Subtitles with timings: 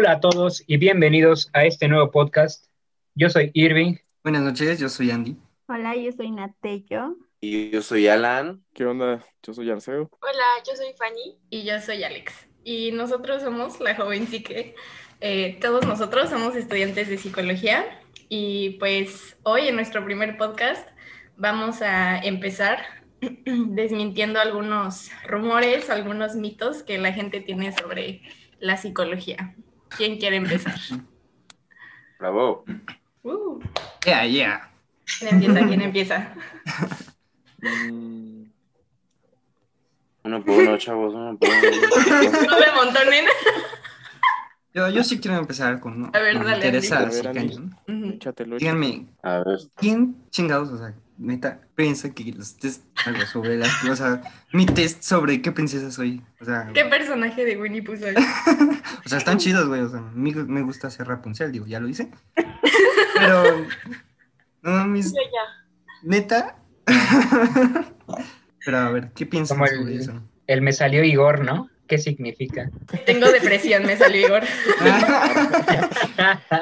[0.00, 2.66] Hola a todos y bienvenidos a este nuevo podcast.
[3.16, 3.96] Yo soy Irving.
[4.22, 5.36] Buenas noches, yo soy Andy.
[5.66, 7.16] Hola, yo soy Natello.
[7.40, 8.62] Y yo soy Alan.
[8.74, 9.26] ¿Qué onda?
[9.42, 10.08] Yo soy Arceo.
[10.20, 11.36] Hola, yo soy Fanny.
[11.50, 12.32] Y yo soy Alex.
[12.62, 14.76] Y nosotros somos la joven psique.
[15.20, 17.84] Eh, todos nosotros somos estudiantes de psicología.
[18.28, 20.88] Y pues hoy en nuestro primer podcast
[21.36, 22.84] vamos a empezar
[23.20, 28.22] desmintiendo algunos rumores, algunos mitos que la gente tiene sobre
[28.60, 29.56] la psicología.
[29.96, 30.74] ¿Quién quiere empezar?
[32.18, 32.64] Bravo.
[33.22, 33.60] Uh,
[34.06, 34.70] Yeah, yeah.
[35.18, 35.66] ¿Quién empieza?
[35.66, 36.34] ¿Quién empieza?
[37.60, 38.44] Mm,
[40.24, 42.46] Uno por uno, chavos, uno por uno.
[42.50, 43.24] No me amontonen.
[44.74, 46.10] Yo, yo sí quiero empezar con uno.
[46.14, 47.54] A ver, Me dale, interesa así A ver, Andy.
[47.86, 48.58] cañón.
[48.58, 53.84] Díganme, A ver, ¿quién chingados, o sea, neta, piensa que los test algo sobre las,
[53.84, 54.22] o sea,
[54.52, 56.22] mi test sobre qué princesa soy?
[56.40, 58.14] O sea, ¿Qué personaje de Winnie Pooh soy?
[59.04, 61.80] o sea, están chidos, güey, o sea, a mí me gusta hacer Rapunzel, digo, ya
[61.80, 62.10] lo hice.
[63.14, 63.66] Pero,
[64.62, 65.66] no mames, Yo ya.
[66.02, 66.56] neta.
[68.64, 70.22] Pero a ver, ¿qué piensas Como sobre el, eso?
[70.46, 71.68] el me salió Igor, ¿no?
[71.86, 72.70] ¿Qué significa?
[73.06, 74.42] Tengo depresión, me salió Igor.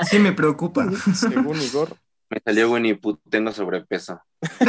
[0.09, 0.87] Sí me preocupa.
[1.15, 1.97] Según Igor.
[2.29, 4.21] Me salió Winnie Pooh, tengo sobrepeso.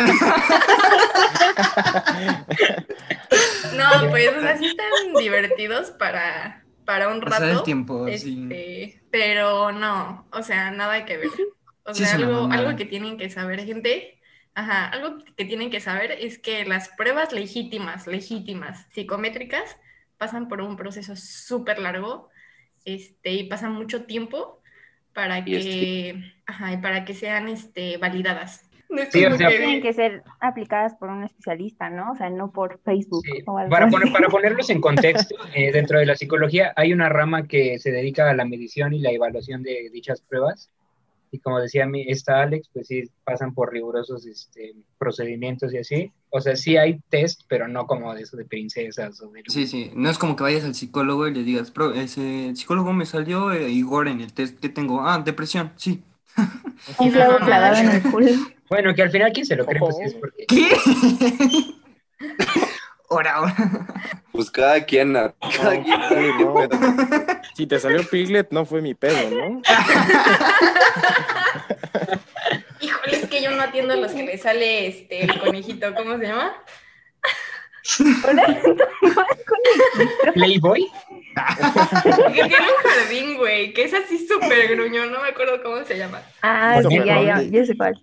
[3.75, 7.63] No, pues, o sea, sí están divertidos para, para un Pasar el rato.
[7.63, 8.47] tiempo, sí.
[8.49, 11.29] Este, pero no, o sea, nada que ver.
[11.83, 14.19] O Sí, sea, algo, algo que tienen que saber, gente.
[14.55, 19.77] Ajá, algo que tienen que saber es que las pruebas legítimas, legítimas, psicométricas,
[20.17, 22.29] pasan por un proceso súper largo
[22.83, 24.56] este, y pasan mucho tiempo
[25.17, 28.69] para Y que, ajá, para que sean este, validadas.
[28.87, 32.11] No Sí, o sea, Tienen que ser aplicadas por un especialista, ¿no?
[32.11, 33.95] O sea, no por Facebook Sí, o algo Para, así.
[33.95, 37.89] poner, para ponerlos en contexto, eh, dentro de la psicología hay una rama que se
[37.89, 40.69] dedica a la medición y la evaluación de dichas pruebas.
[41.31, 46.11] Y como decía mi, esta Alex, pues sí pasan por rigurosos este, procedimientos y así.
[46.29, 49.43] O sea, sí hay test, pero no como de eso de princesas o de...
[49.47, 52.93] Sí, sí, no es como que vayas al psicólogo y le digas, "Pro, ese psicólogo
[52.93, 55.01] me salió eh, Igor en el test que tengo.
[55.07, 56.01] Ah, depresión, sí.
[56.99, 57.91] Un clavo No, clavado en no.
[57.93, 58.27] el culo.
[58.69, 60.45] Bueno, que al final quien se lo cree, pues es porque...
[60.47, 60.67] ¿Qué?
[63.09, 63.55] Ahora, ahora.
[64.33, 66.01] Pues cada quien, a- cada No, quien.
[66.09, 66.55] sí, no.
[67.55, 69.61] Si te salió Piglet, no fue mi pedo, ¿no?
[72.81, 76.17] Híjole, es que yo no atiendo a los que le sale este, el conejito, ¿cómo
[76.17, 76.53] se llama?
[80.33, 80.87] Playboy.
[82.33, 85.97] Que tiene un jardín, güey, que es así súper gruñón, no me acuerdo cómo se
[85.97, 86.21] llama.
[86.41, 87.99] Ah, sí, ya, ya, yo sé cuál.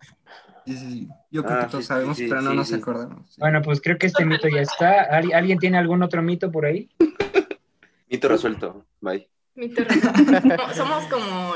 [0.66, 1.08] Sí, sí, sí.
[1.30, 2.74] Yo creo Ah, que todos sí, sabemos, sí, pero no sí, nos sí.
[2.74, 3.36] acordamos.
[3.38, 5.02] Bueno, pues creo que este mito ya está.
[5.02, 6.88] ¿Al- ¿Alguien tiene algún otro mito por ahí?
[8.08, 8.86] Mito resuelto.
[9.00, 9.28] Bye.
[9.56, 9.82] Mito.
[9.84, 11.54] No, somos como.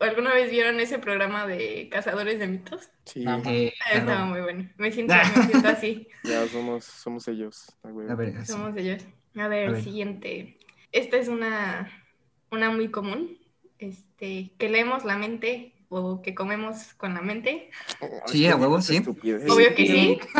[0.00, 2.90] ¿Alguna vez vieron ese programa de cazadores de mitos?
[3.04, 4.68] Sí, Ah, Eh, Ah, Estaba muy bueno.
[4.76, 6.08] Me siento, me siento así.
[6.24, 7.66] ya somos, somos ellos.
[7.84, 7.88] ah.
[8.10, 8.44] A ver.
[8.46, 9.02] Somos ellos.
[9.36, 9.82] A ver, A ver.
[9.82, 10.58] siguiente.
[10.92, 11.90] Esta es una,
[12.50, 13.38] una muy común.
[13.78, 17.70] Este, que leemos la mente o que comemos con la mente.
[18.26, 19.02] Sí, a huevo, sí.
[19.06, 20.18] Obvio que sí.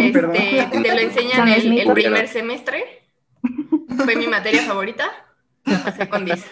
[0.00, 3.02] Este, te lo enseñan el, primer semestre.
[4.04, 5.04] Fue mi materia favorita.
[5.64, 6.44] La pasé con 10.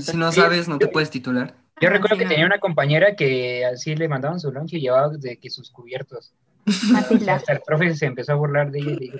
[0.00, 1.54] Si no sabes, no te puedes titular.
[1.80, 2.30] Yo Ah, recuerdo sí, que no.
[2.30, 6.32] tenía una compañera que así le mandaban su lunch y llevaba de que sus cubiertos.
[6.90, 7.34] Matilda.
[7.36, 9.18] Hasta el profe se empezó a burlar de ella y le dijo,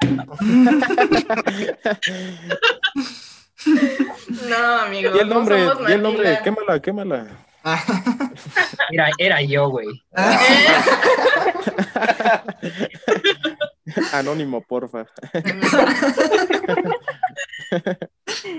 [4.48, 5.10] No, amigo.
[5.20, 7.26] El nombre, no somos di el nombre, quémala, quémala.
[8.90, 9.88] era, era yo, güey.
[14.12, 15.06] Anónimo, porfa.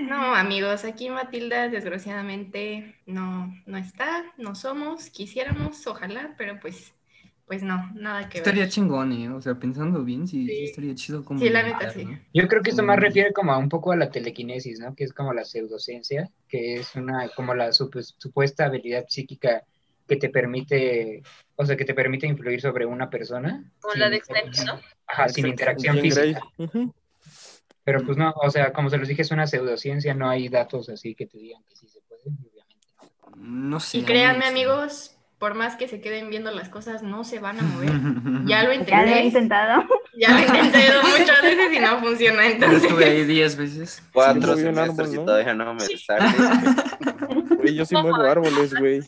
[0.08, 6.94] No, amigos, aquí Matilda desgraciadamente no, no está, no somos, quisiéramos, ojalá, pero pues,
[7.52, 8.48] pues no, nada que ver.
[8.48, 9.28] Estaría chingón, ¿eh?
[9.28, 11.38] O sea, pensando bien, sí, sí estaría chido como...
[11.38, 12.08] Sí, la neta, sí.
[12.32, 14.94] Yo creo que esto más refiere como a un poco a la telequinesis, ¿no?
[14.94, 19.64] Que es como la pseudociencia, que es una, como la supu- supuesta habilidad psíquica
[20.08, 21.22] que te permite,
[21.56, 23.70] o sea, que te permite influir sobre una persona.
[23.80, 24.80] Como sin- la de Snake, ¿no?
[25.06, 26.40] Ajá, sin interacción física.
[27.84, 30.88] Pero pues no, o sea, como se los dije, es una pseudociencia, no hay datos
[30.88, 33.36] así que te digan que sí se puede, obviamente.
[33.36, 33.98] No sé.
[33.98, 37.62] Y créanme, amigos, por más que se queden viendo las cosas, no se van a
[37.64, 37.90] mover.
[38.46, 39.84] Ya lo Ya lo he intenté, intentado.
[40.16, 42.82] ya lo he intentado muchas veces y no funciona, Yo entonces.
[42.84, 44.02] estuve ahí 10 veces.
[44.12, 45.24] Cuatro Sí, semestres árbol, y ¿no?
[45.24, 46.24] todavía no me sale.
[47.56, 49.00] Güey, yo sí muevo árboles, güey.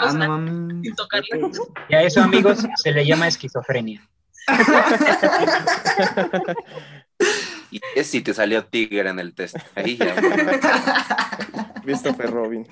[0.00, 0.80] Ah, no.
[1.90, 4.00] Y a eso, amigos, se le llama esquizofrenia.
[7.70, 9.56] Y es si te salió tigre en el test.
[9.74, 10.14] Ahí ya.
[11.84, 12.66] Christopher Robin.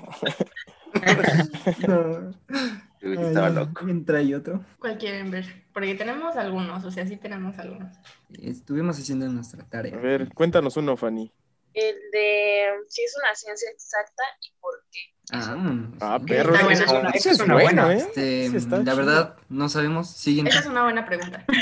[1.87, 2.35] No.
[3.03, 3.89] Uy, Estaba loco.
[3.89, 4.65] Entra ahí otro.
[4.79, 5.47] ¿Cuál quieren ver?
[5.73, 7.97] Porque tenemos algunos, o sea, sí tenemos algunos.
[8.43, 9.97] Estuvimos haciendo nuestra A tarea.
[9.97, 11.33] ver, cuéntanos uno, Fanny.
[11.73, 14.99] El de si es una ciencia exacta y por qué.
[15.33, 15.57] Ah,
[16.01, 16.53] Ah, perro.
[16.65, 17.11] Buena.
[17.11, 17.93] es- Esa es una buena.
[17.93, 17.97] ¿eh?
[17.99, 18.97] Este, la chido.
[18.97, 20.11] verdad, no sabemos.
[20.11, 20.51] Siguiente.
[20.51, 21.45] Esa es una buena pregunta.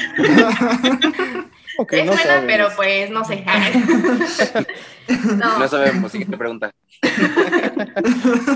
[1.81, 2.45] Ok, es no buena, sabes.
[2.49, 3.45] pero pues no sé.
[5.37, 6.11] no, No sabemos.
[6.11, 6.73] Siguiente pregunta.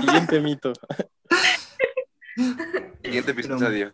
[0.01, 0.73] Siguiente mito.
[3.01, 3.93] Siguiente episodio.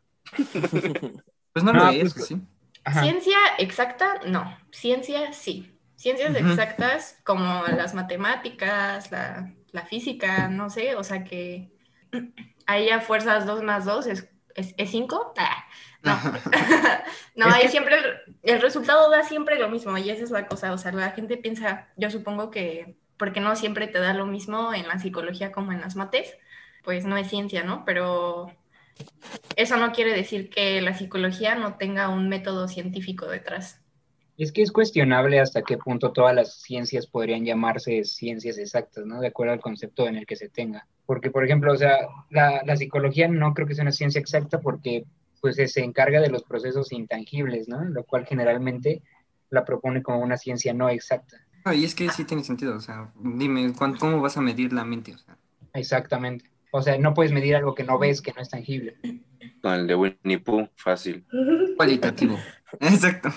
[1.53, 2.41] Pues no No, lo es, pues- sí.
[2.85, 3.03] Ajá.
[3.03, 4.57] ciencia exacta, no.
[4.71, 5.77] Ciencia sí.
[5.99, 11.73] Ciencias exactas como las matemáticas, la, la física, no sé, o sea que
[12.65, 14.29] ahí a fuerzas 2 más 2 es 5.
[14.55, 15.33] Es, es cinco.
[15.37, 15.65] Ah,
[16.03, 16.15] no,
[17.35, 18.05] no, ahí que- siempre el,
[18.43, 21.37] el resultado da siempre lo mismo y esa es la cosa, o sea, la gente
[21.37, 25.71] piensa, yo supongo que porque no siempre te da lo mismo en la psicología como
[25.73, 26.35] en las mates,
[26.83, 27.85] pues no es ciencia, ¿no?
[27.85, 28.47] Pero
[29.55, 33.81] eso no quiere decir que la psicología no tenga un método científico detrás.
[34.39, 39.19] Es que es cuestionable hasta qué punto todas las ciencias podrían llamarse ciencias exactas, ¿no?
[39.19, 40.87] De acuerdo al concepto en el que se tenga.
[41.05, 41.97] Porque, por ejemplo, o sea,
[42.29, 45.03] la, la psicología no creo que sea una ciencia exacta porque
[45.41, 47.83] pues se- se encarga de los procesos intangibles, ¿no?
[47.83, 49.01] Lo cual generalmente
[49.49, 51.37] la propone como una ciencia no exacta.
[51.65, 52.75] No, y es que sí tiene sentido.
[52.75, 55.13] O sea, dime, ¿cuán- ¿cómo vas a medir la mente?
[55.13, 55.37] O sea,
[55.73, 56.45] Exactamente.
[56.71, 58.95] O sea, no puedes medir algo que no ves, que no es tangible.
[59.61, 61.25] Con el de Winnie Pooh, fácil.
[61.75, 62.37] cualitativo.
[62.79, 63.29] Exacto.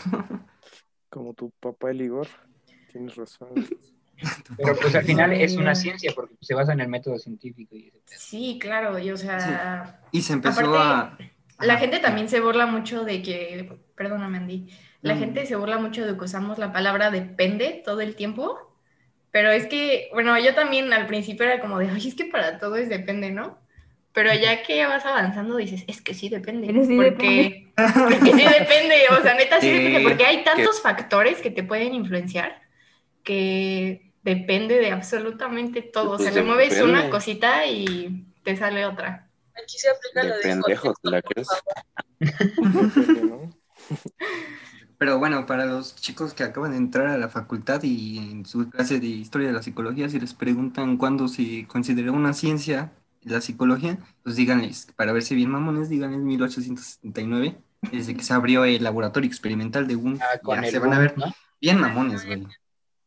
[1.12, 2.26] Como tu papá el Igor.
[2.90, 3.50] Tienes razón.
[4.56, 7.76] Pero pues al final es una ciencia porque se basa en el método científico.
[7.76, 7.92] Y.
[8.06, 11.64] Sí, claro, y o sea, Y se empezó Aparte, a.
[11.66, 14.68] la gente también se burla mucho de que, perdóname Andy,
[15.02, 15.18] la Mm.
[15.18, 18.58] gente se burla mucho de que usamos la palabra depende todo el tiempo,
[19.32, 22.58] pero es que, bueno, yo también al principio era como de, ay, es que para
[22.58, 23.58] todo es depende, ¿no?
[24.12, 28.96] Pero ya que vas avanzando dices, es que sí depende, sí porque, porque sí depende,
[29.10, 32.60] o sea, neta sí Sí, depende, porque hay tantos factores que te pueden influenciar
[33.22, 36.82] que depende de absolutamente todo, o sea, Pues le mueves depende.
[36.82, 39.30] una cosita y te sale otra.
[39.54, 41.48] Aquí se aplica De lo de pendejo, ¿te la crees?
[44.98, 48.70] Pero bueno, para los chicos que acaban de entrar a la facultad y en su
[48.70, 52.92] clase de historia de la psicología, si les preguntan cuándo se consideró una ciencia
[53.24, 57.56] la psicología, pues díganles, para verse bien mamones, díganles 1879,
[57.90, 60.20] desde que se abrió el laboratorio experimental de Wundt.
[60.22, 61.26] Ah, con Ya el se van a ver ¿no?
[61.60, 62.46] bien mamones, güey.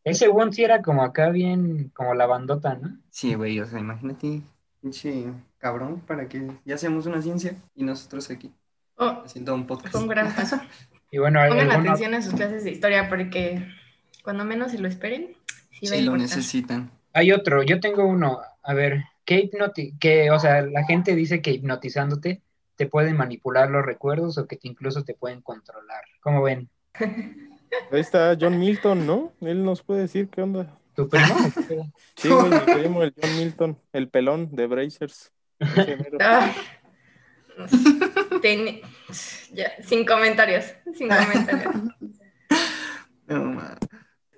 [0.03, 2.97] Ese Wundt sí era como acá bien, como la bandota, ¿no?
[3.09, 4.41] Sí, güey, o sea, imagínate,
[4.81, 5.25] pinche
[5.57, 8.51] cabrón, para que ya seamos una ciencia y nosotros aquí
[8.97, 9.95] Oh, haciendo un podcast.
[9.95, 10.59] un gran paso.
[11.11, 13.65] Y bueno, Pongan alguno- atención a sus clases de historia porque
[14.23, 15.35] cuando menos se lo esperen,
[15.71, 16.91] sí va a Sí, lo necesitan.
[17.13, 21.41] hay otro, yo tengo uno, a ver, ¿qué hipnoti que, o sea, la gente dice
[21.41, 22.41] que hipnotizándote
[22.75, 26.03] te pueden manipular los recuerdos o que te incluso te pueden controlar.
[26.19, 26.69] ¿Cómo ven?
[27.91, 29.33] Ahí está John Milton, ¿no?
[29.41, 30.77] Él nos puede decir qué onda.
[30.95, 31.25] ¿Tu primo?
[32.15, 35.31] Sí, güey, mi primo, el John Milton, el pelón de Brazers.
[38.41, 38.81] Ten-
[39.53, 41.75] ya, sin comentarios, sin comentarios.
[43.27, 43.59] No.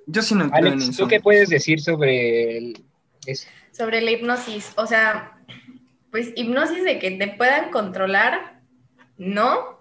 [0.06, 0.96] Yo sí no Alex.
[0.96, 2.86] ¿tú qué puedes decir sobre el,
[3.26, 3.50] eso?
[3.78, 5.38] Sobre la hipnosis, o sea,
[6.10, 8.62] pues hipnosis de que te puedan controlar,
[9.18, 9.78] no.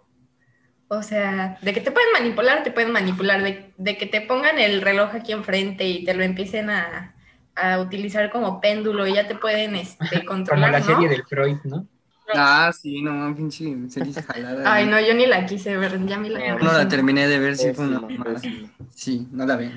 [0.88, 4.58] O sea, de que te pueden manipular, te pueden manipular, de, de que te pongan
[4.58, 7.14] el reloj aquí enfrente y te lo empiecen a,
[7.56, 10.84] a utilizar como péndulo y ya te pueden este, Como controlar, la ¿no?
[10.84, 11.86] serie del Freud, ¿no?
[12.34, 14.72] Ah, sí, no, pinche serie jalada.
[14.72, 17.56] Ay, no, yo ni la quise ver, ya me la No la terminé de ver,
[17.56, 18.40] sí, fue una mamada.
[18.94, 19.76] Sí, no la ven.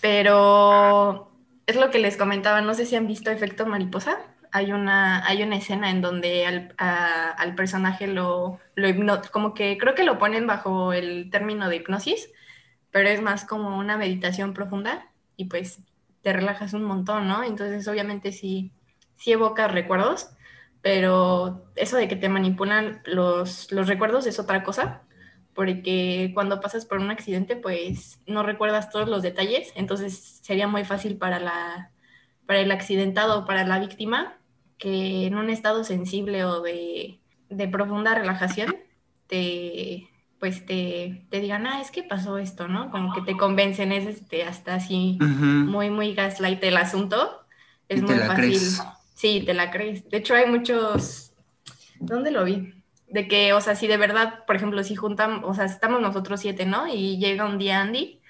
[0.00, 1.33] Pero
[1.66, 4.18] es lo que les comentaba, no sé si han visto Efecto Mariposa.
[4.52, 8.88] Hay una, hay una escena en donde al, al personaje lo, lo
[9.32, 12.30] como que creo que lo ponen bajo el término de hipnosis,
[12.92, 15.80] pero es más como una meditación profunda y pues
[16.22, 17.42] te relajas un montón, ¿no?
[17.42, 18.70] Entonces obviamente sí,
[19.16, 20.30] sí evocas recuerdos,
[20.82, 25.02] pero eso de que te manipulan los, los recuerdos es otra cosa,
[25.54, 30.84] porque cuando pasas por un accidente, pues no recuerdas todos los detalles, entonces sería muy
[30.84, 31.92] fácil para, la,
[32.46, 34.38] para el accidentado o para la víctima
[34.78, 38.76] que en un estado sensible o de, de profunda relajación
[39.26, 40.08] te
[40.38, 42.90] pues te, te digan, ah, es que pasó esto, ¿no?
[42.90, 45.26] Como que te convencen, es este, hasta así
[45.64, 47.46] muy, muy gaslight el asunto.
[47.88, 48.34] Es Y te muy la fácil.
[48.34, 48.94] crees.
[49.14, 50.08] Sí, te la crees.
[50.10, 51.32] De hecho, hay muchos.
[51.98, 52.83] ¿Dónde lo vi?
[53.08, 56.40] De que, o sea, si de verdad, por ejemplo, si juntan, o sea, estamos nosotros
[56.40, 56.86] siete, ¿no?
[56.88, 58.20] Y llega un día Andy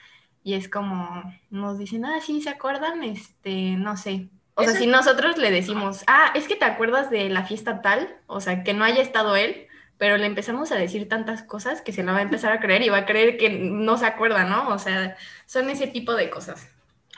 [0.42, 3.02] y es como, nos dicen, ah, sí, ¿se acuerdan?
[3.02, 4.28] Este, no sé.
[4.56, 8.16] O sea, si nosotros le decimos, ah, es que te acuerdas de la fiesta tal,
[8.26, 9.66] o sea, que no haya estado él,
[9.98, 12.82] pero le empezamos a decir tantas cosas que se la va a empezar a creer
[12.82, 14.68] y va a creer que no se acuerda, ¿no?
[14.68, 15.16] O sea,
[15.46, 16.68] son ese tipo de cosas.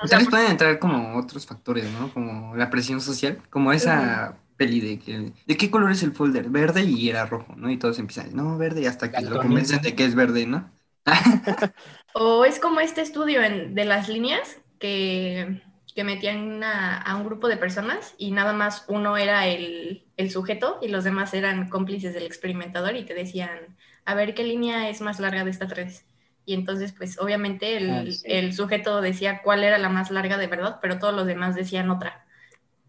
[0.00, 2.12] O sea, pueden entrar como otros factores, ¿no?
[2.12, 6.50] Como la presión social, como esa peli de que, ¿de qué color es el folder?
[6.50, 7.70] Verde y era rojo, ¿no?
[7.70, 10.70] Y todos empiezan, no, verde, y hasta que lo convencen de que es verde, ¿no?
[12.12, 15.62] O es como este estudio en- de las líneas que,
[15.94, 20.30] que metían a, a un grupo de personas y nada más uno era el, el
[20.30, 24.88] sujeto y los demás eran cómplices del experimentador y te decían, a ver qué línea
[24.88, 26.06] es más larga de estas tres.
[26.44, 28.30] Y entonces, pues obviamente el, Ah, sí.
[28.30, 31.90] el sujeto decía cuál era la más larga de verdad, pero todos los demás decían
[31.90, 32.25] otra.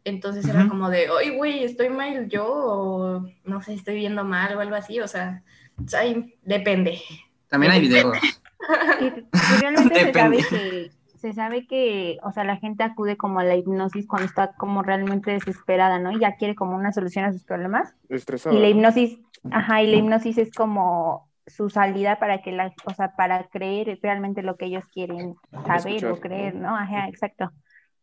[0.08, 4.56] Entonces era como de, oye, güey, estoy mal yo, o no sé, estoy viendo mal
[4.56, 5.02] o algo así.
[5.02, 5.44] O sea,
[5.84, 7.00] o sea, ahí depende.
[7.50, 8.18] También hay videos.
[9.34, 14.08] Se sabe que, se sabe que, o sea, la gente acude como a la hipnosis
[14.08, 16.12] cuando está como realmente desesperada, ¿no?
[16.12, 17.96] Y ya quiere como una solución a sus problemas.
[18.10, 18.56] Estresada.
[18.56, 18.72] Y la ¿no?
[18.72, 19.20] hipnosis,
[19.52, 24.00] ajá, y la hipnosis es como su salida para que la, o sea, para creer
[24.02, 25.36] realmente lo que ellos quieren
[25.66, 26.70] saber Escuchar, o creer, ¿no?
[26.70, 26.76] ¿no?
[26.76, 27.52] Ajá, exacto.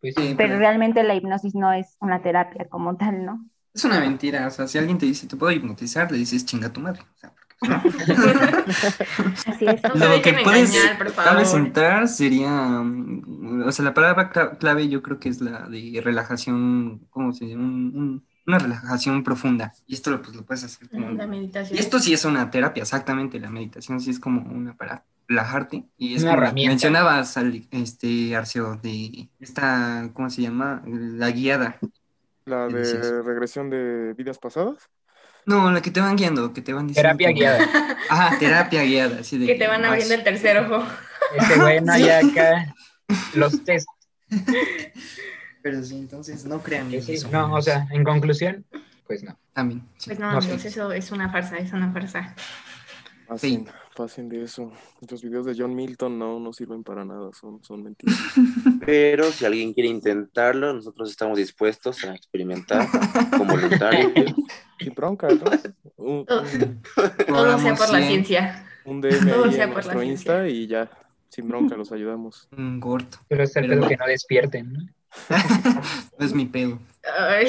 [0.05, 3.47] Pues Sí, Pero realmente la hipnosis no es una terapia como tal, ¿no?
[3.73, 6.73] Es una mentira, o sea, si alguien te dice, te puedo hipnotizar, le dices, chinga
[6.73, 7.01] tu madre.
[7.03, 8.19] O sea, porque, pues,
[9.47, 9.83] Así es.
[9.95, 11.67] No Lo que puedes engañar, por tal vez favor.
[11.67, 16.01] entrar sería, mm, o sea, la palabra cla- clave yo creo que es la de
[16.05, 17.65] relajación, ¿cómo se llama?
[17.65, 19.73] Un- un- una relajación profunda.
[19.87, 21.11] Y esto lo, pues, lo puedes hacer como...
[21.13, 25.05] La Y esto sí es una terapia, exactamente, la meditación sí es como una para
[25.29, 25.85] relajarte.
[25.97, 26.71] Y es Una como la que herramienta.
[26.71, 30.83] mencionabas, al, este, Arceo, de esta, ¿cómo se llama?
[30.87, 31.79] La guiada.
[32.47, 34.89] La de regresión de vidas pasadas.
[35.47, 37.09] No, la que te van guiando, que te van diciendo...
[37.17, 37.97] terapia como- guiada.
[38.09, 40.83] Ajá, terapia guiada, así de Que te van abriendo el tercer ojo.
[41.37, 42.75] Ese güey no hay acá.
[43.35, 43.87] Los test.
[45.63, 47.29] Pero sí, entonces no crean Sí, eso.
[47.31, 48.65] no, o sea, en conclusión,
[49.07, 49.39] pues no.
[49.53, 50.11] También, sí.
[50.11, 52.35] Pues no, No, amigos, eso es una farsa, es una farsa.
[53.27, 53.67] Pasen,
[53.97, 54.71] pasen de eso.
[55.09, 58.17] Los videos de John Milton no, no sirven para nada, son, son mentiras.
[58.85, 62.87] Pero si alguien quiere intentarlo, nosotros estamos dispuestos a experimentar
[63.31, 64.13] como voluntarios.
[64.79, 65.45] Sin bronca, ¿no?
[65.97, 66.83] Un, Todo, un,
[67.27, 68.67] todo sea por la cien, ciencia.
[68.85, 70.11] un DM Todo ahí sea en por la nuestro ciencia.
[70.45, 70.91] Insta y ya,
[71.31, 72.49] sin bronca, los ayudamos.
[72.57, 73.19] Un gordo.
[73.29, 74.81] Pero es el Pero- pedo que no despierten, ¿no?
[76.19, 76.79] No es mi pedo.
[77.19, 77.47] Ay.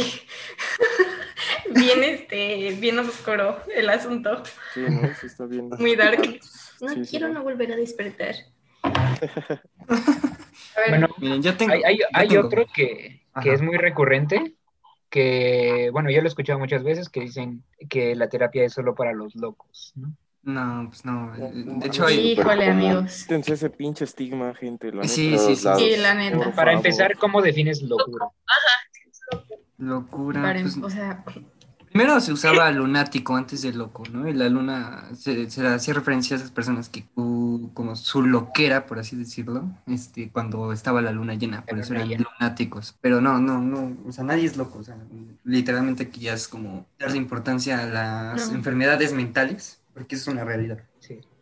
[1.76, 4.44] bien, este, bien oscuro el asunto.
[4.74, 5.02] Sí, ¿no?
[5.20, 5.70] Sí está bien.
[5.80, 6.40] Muy dark.
[6.82, 7.36] No Sí, quiero no.
[7.36, 8.36] no volver a despertar.
[8.84, 11.74] A ver, Bueno, Miren, yo tengo.
[11.74, 13.54] hay, hay, yo hay tengo- otro que, que Ajá.
[13.54, 14.56] es muy recurrente,
[15.10, 18.94] que, bueno, yo lo he escuchado muchas veces, que dicen que la terapia es solo
[18.96, 20.14] para los locos, ¿no?
[20.44, 21.32] No, pues no.
[21.36, 22.34] De hecho, hay.
[22.34, 23.24] híjole, amigos.
[23.24, 24.92] Quítense ese pinche estigma, gente.
[24.92, 25.44] La Sí, neta.
[25.44, 25.68] sí, sí.
[25.78, 26.38] Sí, la neta.
[26.38, 26.86] Por Para favor.
[26.86, 28.28] empezar, ¿cómo defines locura?
[29.78, 30.42] Locura.
[30.42, 31.24] Para- pues, o sea,
[31.96, 34.28] primero se usaba lunático antes de loco, ¿no?
[34.28, 38.86] Y la luna se, se hacía referencia a esas personas que, uh, como su loquera,
[38.86, 42.98] por así decirlo, este, cuando estaba la luna llena, por eso eran lunáticos.
[43.00, 44.98] Pero no, no, no, o sea, nadie es loco, o sea,
[45.46, 48.58] literalmente aquí ya es como darle importancia a las No.
[48.58, 50.80] enfermedades mentales, porque es una realidad.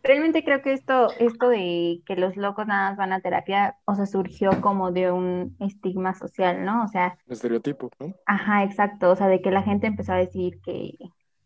[0.04, 3.94] Realmente creo que esto, esto de que los locos nada más van a terapia, o
[3.94, 6.84] sea, surgió como de un estigma social, ¿no?
[6.84, 8.14] O sea, Estereotipo, ¿no?
[8.26, 10.92] ajá, exacto, o sea, de que la gente empezó a decir que,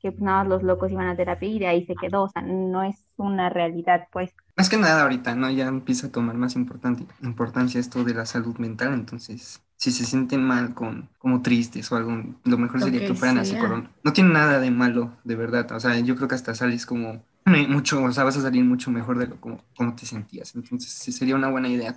[0.01, 2.29] que pues, nada más los locos iban a terapia y de ahí se quedó, o
[2.29, 4.35] sea, no es una realidad, pues.
[4.57, 5.51] Más que nada ahorita, ¿no?
[5.51, 10.05] Ya empieza a tomar más importante, importancia esto de la salud mental, entonces si se
[10.05, 12.11] sienten mal con como tristes o algo,
[12.45, 13.45] lo mejor Lo sería que que fueran a sea.
[13.45, 13.89] psicólogo.
[14.03, 15.71] No tiene nada de malo, de verdad.
[15.73, 18.91] O sea, yo creo que hasta sales como mucho, o sea, vas a salir mucho
[18.91, 20.55] mejor de lo como, como te sentías.
[20.55, 21.97] Entonces, sí sería una buena idea.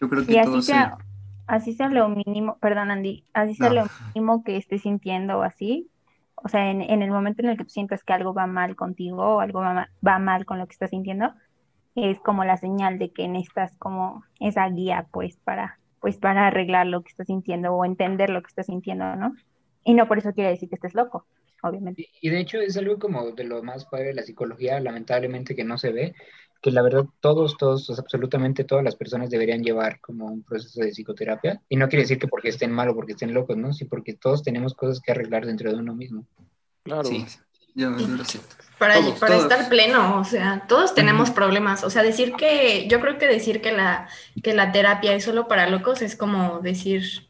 [0.00, 0.98] Yo creo que Y así todos sea,
[1.46, 3.74] así sea lo mínimo, perdón Andy, así sea No.
[3.74, 5.90] lo mínimo que estés sintiendo así,
[6.36, 8.76] o sea, en, en el momento en el que tú sientas que algo va mal
[8.76, 11.32] contigo o algo va, ma- va mal con lo que estás sintiendo,
[11.94, 16.86] es como la señal de que necesitas como esa guía, pues, para, pues, para arreglar
[16.86, 19.34] lo que estás sintiendo o entender lo que estás sintiendo, ¿no?
[19.84, 21.26] Y no por eso quiere decir que estés loco,
[21.68, 22.08] obviamente.
[22.20, 25.54] Y, y de hecho es algo como de lo más padre de la psicología, lamentablemente
[25.54, 26.14] que no se ve,
[26.62, 30.42] que la verdad todos, todos, o sea, absolutamente todas las personas deberían llevar como un
[30.42, 31.60] proceso de psicoterapia.
[31.68, 33.72] Y no quiere decir que porque estén mal o porque estén locos, ¿no?
[33.72, 36.26] Sí, porque todos tenemos cosas que arreglar dentro de uno mismo.
[36.82, 37.04] Claro.
[37.04, 37.24] Sí,
[37.74, 38.48] yo, yo lo siento.
[38.78, 39.52] para, Todos, para todos.
[39.52, 41.36] estar pleno, o sea, todos tenemos Ujú.
[41.36, 41.84] problemas.
[41.84, 44.08] O sea, decir que, yo creo que decir que la,
[44.42, 47.25] que la terapia es solo para locos es como decir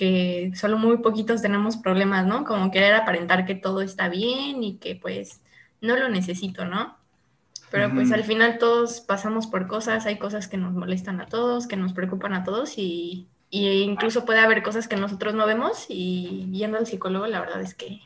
[0.00, 2.44] que solo muy poquitos tenemos problemas, ¿no?
[2.44, 5.42] Como querer aparentar que todo está bien y que pues
[5.82, 6.96] no lo necesito, ¿no?
[7.70, 11.66] Pero pues al final todos pasamos por cosas, hay cosas que nos molestan a todos,
[11.66, 15.84] que nos preocupan a todos y, y incluso puede haber cosas que nosotros no vemos
[15.90, 18.00] y yendo al psicólogo la verdad es que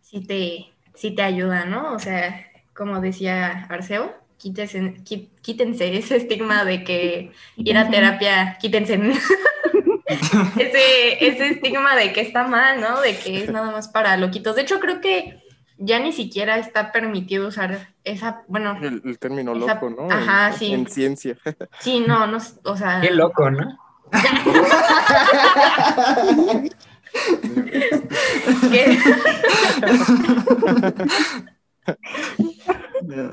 [0.00, 1.92] sí te, sí te ayuda, ¿no?
[1.92, 4.94] O sea, como decía Arceo, quítense,
[5.42, 8.98] quítense ese estigma de que ir a terapia, quítense
[10.06, 13.00] ese, ese estigma de que está mal, ¿no?
[13.00, 14.56] De que es nada más para loquitos.
[14.56, 15.42] De hecho, creo que
[15.78, 20.10] ya ni siquiera está permitido usar esa, bueno, El, el término Esa- loco, ¿no?
[20.10, 20.74] ajá, en, sí.
[20.74, 21.36] en ciencia.
[21.80, 23.78] sí, no, no, o sea, Qué loco, ¿no?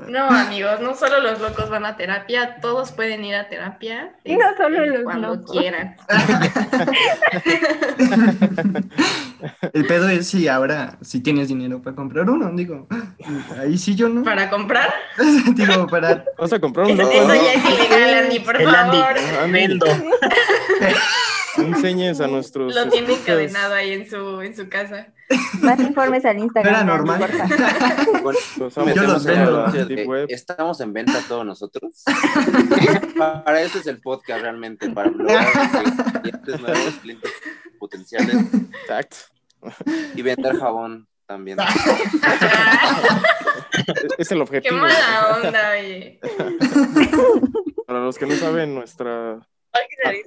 [0.10, 4.14] no, amigos, no solo los locos van a terapia, todos pueden ir a terapia.
[4.24, 5.52] Y no este, solo los cuando locos.
[5.52, 5.96] quieran.
[9.74, 12.88] El pedo es si ahora, si tienes dinero para comprar uno, digo,
[13.60, 14.24] ahí sí yo no.
[14.24, 14.94] Para comprar,
[15.56, 16.26] digo, para...
[16.38, 18.98] Vas a comprar un eso, loco, eso ya es ilegal, Andy, por El Andy.
[18.98, 19.52] favor.
[19.52, 19.86] Vendo.
[21.58, 22.74] No enseñes a nuestros.
[22.74, 25.08] Lo tiene encadenado ahí en su, en su casa.
[25.62, 26.74] Más informes al Instagram.
[26.74, 27.22] Era normal.
[28.22, 29.94] Bueno, Los Yo metemos los en la vendo.
[30.02, 30.26] eh, web.
[30.30, 32.04] estamos en venta todos nosotros.
[33.18, 35.48] para eso es el podcast realmente, para lograr
[36.22, 37.32] clientes nuevos, clientes
[37.80, 38.36] potenciales
[38.84, 39.18] Exacto.
[40.16, 41.58] y vender jabón también.
[44.18, 44.78] Es- el Qué objetivo.
[44.78, 46.20] mala onda, oye.
[47.88, 49.40] Para los que no saben, nuestra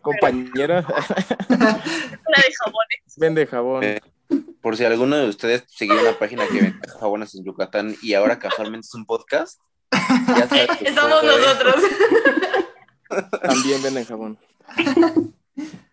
[0.03, 0.85] Compañera
[1.49, 3.15] una de jabones.
[3.17, 3.85] vende jabón.
[3.85, 4.01] Eh,
[4.61, 8.39] Por si alguno de ustedes siguió una página que vende jabones en Yucatán y ahora
[8.39, 9.61] casualmente es un podcast,
[9.93, 11.75] ya saben que Somos todo es- nosotros.
[13.43, 14.39] También venden jabón.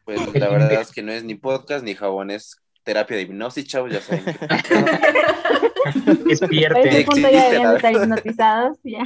[0.05, 3.65] Pues la verdad es que no es ni podcast ni jabón, es terapia de hipnosis,
[3.67, 4.23] chavos, ya saben.
[4.25, 6.89] que- A Despierte.
[6.89, 8.77] ese punto ya deberían estar hipnotizados.
[8.83, 9.03] Ya.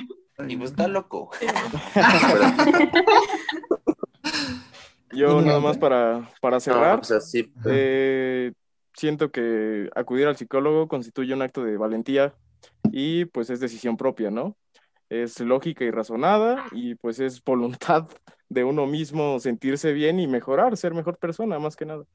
[0.47, 1.31] Y pues está loco.
[5.11, 8.51] Yo nada no, más para, para No, cerrar, o sea, sí, eh,
[8.93, 12.33] siento que acudir al psicólogo constituye un acto de valentía
[12.91, 14.57] y pues es decisión propia, ¿no?
[15.09, 18.07] Es lógica y razonada y pues es voluntad
[18.49, 22.05] de uno mismo sentirse bien y mejorar, ser mejor persona, más que nada.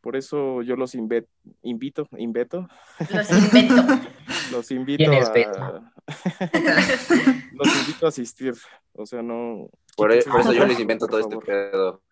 [0.00, 1.28] Por eso yo los invito,
[1.62, 2.68] inveto,
[3.10, 3.82] Los invento.
[4.52, 5.92] los invito ¿Quién es a...
[7.52, 8.54] Los invito a asistir,
[8.92, 9.68] o sea, no...
[9.96, 12.02] por, e- por eso yo les invento todo este pedo.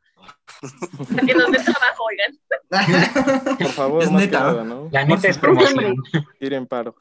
[1.14, 2.38] Para que nos den trabajo, oigan.
[3.58, 4.40] Por favor, Es más neta.
[4.40, 4.88] nada, ¿no?
[4.90, 5.96] La neta es promoción.
[6.40, 6.96] Tiren paro.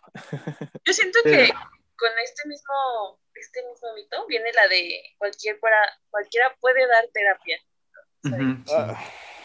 [0.83, 1.49] Yo siento que
[1.95, 5.77] con este mismo, este mismo mito viene la de cualquier fuera,
[6.09, 7.57] cualquiera puede dar terapia.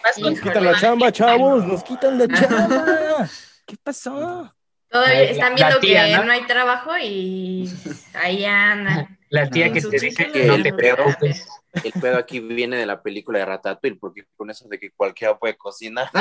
[0.03, 3.29] Más Sí, con nos quitan la chamba, chavos, nos quitan la chamba.
[3.65, 4.55] ¿Qué pasó?
[4.91, 6.25] Todavía La- están la viendo tía, que ¿no?
[6.25, 6.33] ¿no?
[6.33, 7.71] hay trabajo y
[8.15, 9.19] ahí andan.
[9.31, 11.47] La tía que te dice, círculo no te preocupes.
[11.85, 15.39] El pedo aquí viene de la película de Ratatouille, porque con eso de que cualquiera
[15.39, 16.09] puede cocinar.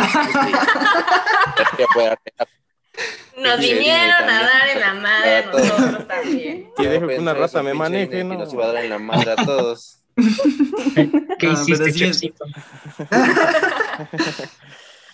[3.38, 6.70] Nos vinieron a dar en la madre a nosotros también.
[6.78, 8.34] Y dejo que una rata me maneje, que ¿no?
[8.36, 10.00] nos iba a dar en la madre a todos.
[11.40, 12.32] ¿Qué Ah, hiciste,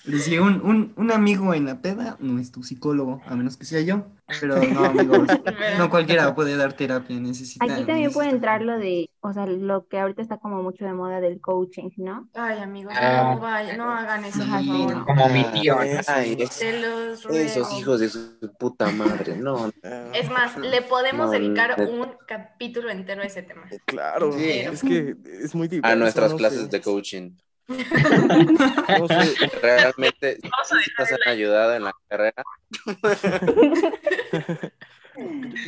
[0.06, 3.58] es- decía, un, un, un amigo en la peda no es tu psicólogo, a menos
[3.58, 4.06] que sea yo.
[4.40, 5.28] Pero no, amigos,
[5.78, 7.66] no cualquiera puede dar terapia, necesita.
[7.66, 10.94] Aquí también puede entrar lo de, o sea, lo que ahorita está como mucho de
[10.94, 12.30] moda del coaching, ¿no?
[12.34, 13.34] Ay, amigos, Ah.
[13.36, 14.96] no, vayan, no hagan eso, Sí, por favor.
[14.96, 15.06] no.
[15.06, 15.76] Como mi tío.
[15.76, 15.82] ¿no?
[16.08, 17.40] Ay, es- los ruego.
[17.40, 19.72] esos hijos de su puta madre, no.
[19.84, 23.64] Ah, Es más, le podemos No, dedicar un capítulo entero a ese tema.
[23.86, 24.44] Claro, Sí.
[24.50, 25.94] es que es muy diverso.
[25.94, 26.68] A nuestras no clases sé.
[26.68, 27.32] de coaching.
[27.68, 30.38] No sé, Realmente,
[30.98, 32.44] nos han ayudado en la carrera.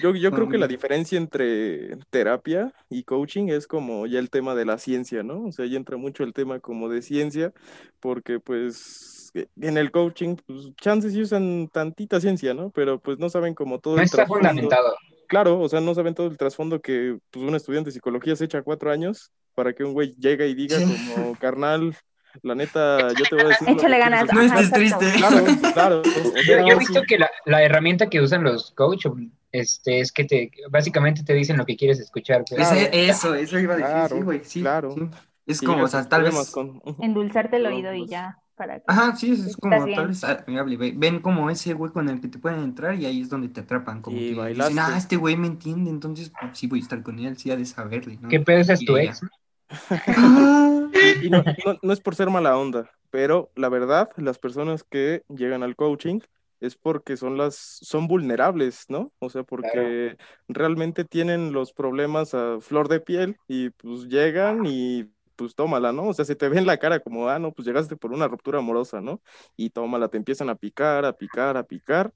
[0.02, 4.32] Yo, yo creo que la Um, diferencia entre terapia y coaching es como ya el
[4.32, 5.44] tema de la ciencia, ¿no?
[5.46, 7.54] O sea, ya entra mucho el tema como de ciencia,
[8.00, 9.32] porque pues
[9.62, 12.72] en el coaching, pues chances sí usan tantita ciencia, ¿no?
[12.72, 14.48] Pero pues no saben como todo No el está trasfondo.
[14.50, 14.96] fundamentado.
[15.28, 18.46] Claro, o sea, no saben todo el trasfondo que pues, un estudiante de psicología se
[18.46, 21.12] echa cuatro años para que un güey llegue y diga Sí.
[21.16, 21.96] como, carnal,
[22.44, 23.70] la neta, yo te voy a decir...
[23.70, 24.24] Échale ganas.
[24.24, 24.36] escuchar".
[24.36, 25.14] No estés triste.
[25.18, 26.02] Claro, claro.
[26.02, 26.80] o Yo, sea, yo he sí.
[26.80, 29.06] visto que la, la herramienta que usan los coach
[29.52, 32.44] este, es que te básicamente te dicen lo que quieres escuchar.
[32.48, 32.62] pues.
[32.70, 34.62] Ese- eso, eso iba a decir, Claro, sí, güey, sí.
[34.62, 34.92] claro.
[34.94, 35.10] sí.
[35.46, 36.52] Es como, o sea, tal vez.
[36.52, 38.84] con- Endulzarte el oído y pues, ya, para que...
[38.88, 39.96] Ajá, sí, es, como bien.
[39.96, 40.92] tal vez amigable, güey.
[40.92, 43.62] Ven como ese hueco en el que te pueden entrar y ahí es donde te
[43.62, 44.02] atrapan.
[44.02, 44.74] Como Y que bailaste.
[44.74, 47.50] dicen, ah, este güey me entiende, entonces pues, sí voy a estar con él, sí
[47.52, 48.28] ha de saberle, ¿no?
[48.28, 49.22] ¿Qué pedo ese es tu ella, ex?
[51.22, 55.24] Y no, no- no es por ser mala onda, pero la verdad, las personas que
[55.30, 56.20] llegan al coaching
[56.62, 59.12] es porque son las, son vulnerables, ¿no?
[59.20, 65.12] O sea, porque realmente tienen los problemas a flor de piel y pues llegan y
[65.36, 66.08] pues tómala, ¿no?
[66.08, 68.28] O sea, se te ve en la cara como, ah, no, pues llegaste por una
[68.30, 69.22] ruptura amorosa, ¿no?
[69.58, 72.14] Y tómala, te empiezan a picar, a picar, a picar,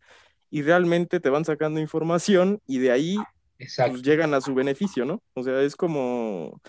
[0.50, 3.18] y realmente te van sacando información y de ahí
[3.92, 5.22] pues, llegan a su beneficio, ¿no?
[5.34, 6.62] O sea, es como,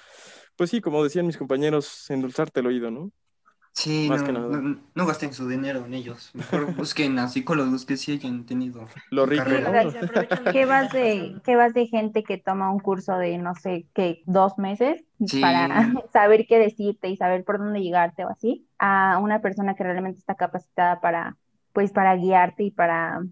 [0.60, 3.10] pues sí, como decían mis compañeros, endulzarte el oído, ¿no?
[3.72, 6.30] Sí, no, no, gasten su dinero en ellos.
[6.34, 8.86] Mejor busquen a psicólogos que sí hayan tenido.
[9.10, 9.44] Lo rico.
[10.52, 14.22] ¿Qué vas, de, ¿Qué vas de gente que toma un curso de, no sé, qué,
[14.26, 15.02] dos meses
[15.40, 18.66] para saber qué decirte y saber por dónde llegarte o así?
[18.78, 21.38] A una persona que realmente está capacitada para,
[21.72, 23.22] pues, para guiarte y para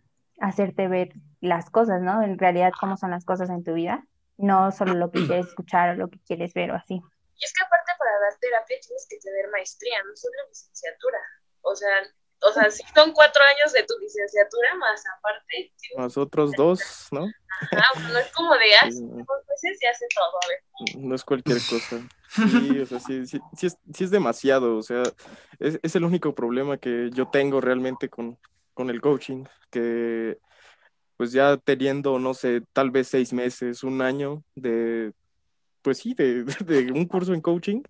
[0.41, 1.11] hacerte ver
[1.43, 2.23] las cosas, ¿no?
[2.23, 4.07] En realidad, cómo son las cosas en tu vida.
[4.39, 7.03] No solo lo que quieres escuchar o lo que quieres ver o así.
[7.39, 11.21] Y es que aparte para dar terapia tienes que tener maestría, no solo licenciatura.
[11.63, 12.03] O sea,
[12.43, 15.73] o sea, si son cuatro años de tu licenciatura, más aparte.
[15.97, 17.27] Más otros dos, ¿no?
[17.73, 21.05] Ajá, no es como de, ah, dos veces se hace todo, a ver.
[21.05, 22.01] No es cualquier cosa.
[22.29, 25.03] Sí, o sea, sí, sí, sí, es, sí es demasiado, o sea,
[25.59, 28.39] es, es, el único problema que yo tengo realmente con,
[28.75, 30.39] con el coaching, que
[31.17, 35.15] pues ya teniendo, no sé, tal vez seis meses, un año de
[35.89, 37.81] pues sí, de, de, un curso en coaching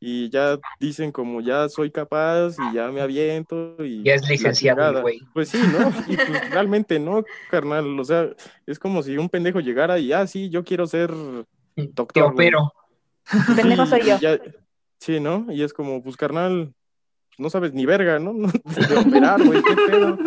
[0.00, 5.02] y ya dicen como ya soy capaz y ya me aviento y ya es licenciado
[5.02, 5.20] güey.
[5.32, 5.88] Pues sí, ¿no?
[6.08, 8.28] Y pues realmente no, carnal, o sea,
[8.66, 11.14] es como si un pendejo llegara y ah, sí, yo quiero ser
[11.76, 12.34] doctor.
[12.36, 12.72] pero
[13.54, 14.16] pendejo soy yo.
[14.98, 15.46] sí, ¿no?
[15.48, 16.74] Y es como, pues carnal,
[17.38, 18.32] no sabes ni verga, ¿no?
[18.32, 20.18] no de operar, güey, qué pedo.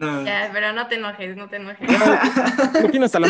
[0.00, 1.88] Ya, pero no te enojes, no te enojes.
[1.88, 3.28] No tienes hasta la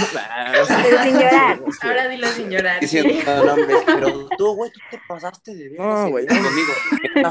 [0.82, 1.60] Pero sin llorar.
[1.82, 2.80] Ahora dilo sin llorar.
[2.80, 6.72] pero tú, güey, tú te pasaste de ver no, güey, conmigo.
[7.14, 7.22] ¿Me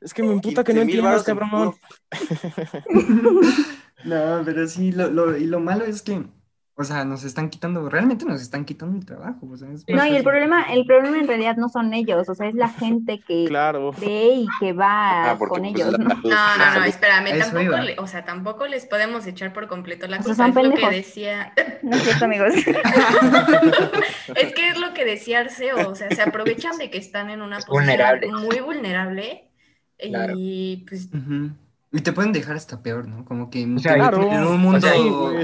[0.00, 1.74] Es que me imputa que no entiendas, cabrón.
[4.04, 6.22] No, pero sí, lo, lo, y lo malo es que
[6.80, 9.48] o sea, nos están quitando, realmente nos están quitando el trabajo.
[9.88, 12.68] no, y el problema, el problema en realidad no son ellos, o sea, es la
[12.78, 13.90] gente que claro.
[14.00, 15.90] ve y que va ah, con pues, ellos.
[15.98, 16.06] ¿no?
[16.06, 20.46] no, no, no, espérame, tampoco, o sea, tampoco les podemos echar por completo la culpa.
[20.48, 21.52] es lo que decía.
[21.82, 22.54] No es cierto, amigos.
[24.34, 27.40] es que es lo que decía Arceo, o sea, se aprovechan de que están en
[27.40, 29.50] una posición muy vulnerable
[29.98, 31.08] y pues.
[31.90, 33.24] Y te pueden dejar hasta peor, ¿no?
[33.24, 34.86] Como que en un mundo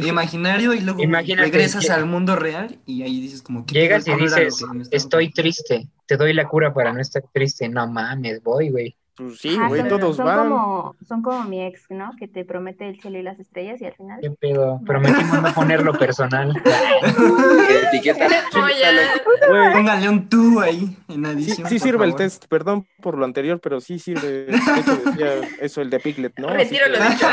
[0.04, 1.00] imaginario y luego
[1.36, 3.74] regresas al mundo real y ahí dices como que...
[3.74, 7.68] Llegas y dices, estoy triste, te doy la cura para no estar triste.
[7.68, 8.96] No mames, voy, güey.
[9.16, 10.48] Pues sí, güey, todos son van.
[10.48, 12.10] Como, son como mi ex, ¿no?
[12.18, 14.18] Que te promete el cielo y las estrellas y al final.
[14.20, 14.80] ¿Qué pedo?
[14.84, 16.52] Prometimos no ponerlo personal.
[17.92, 18.26] Etiqueta.
[19.72, 21.68] Póngale un tú ahí en adición.
[21.68, 24.46] Sí, sí sirve el test, perdón por lo anterior, pero sí sirve.
[24.46, 26.48] De hecho, decía eso, el de Piglet, ¿no?
[26.48, 27.26] Retiro lo dicho.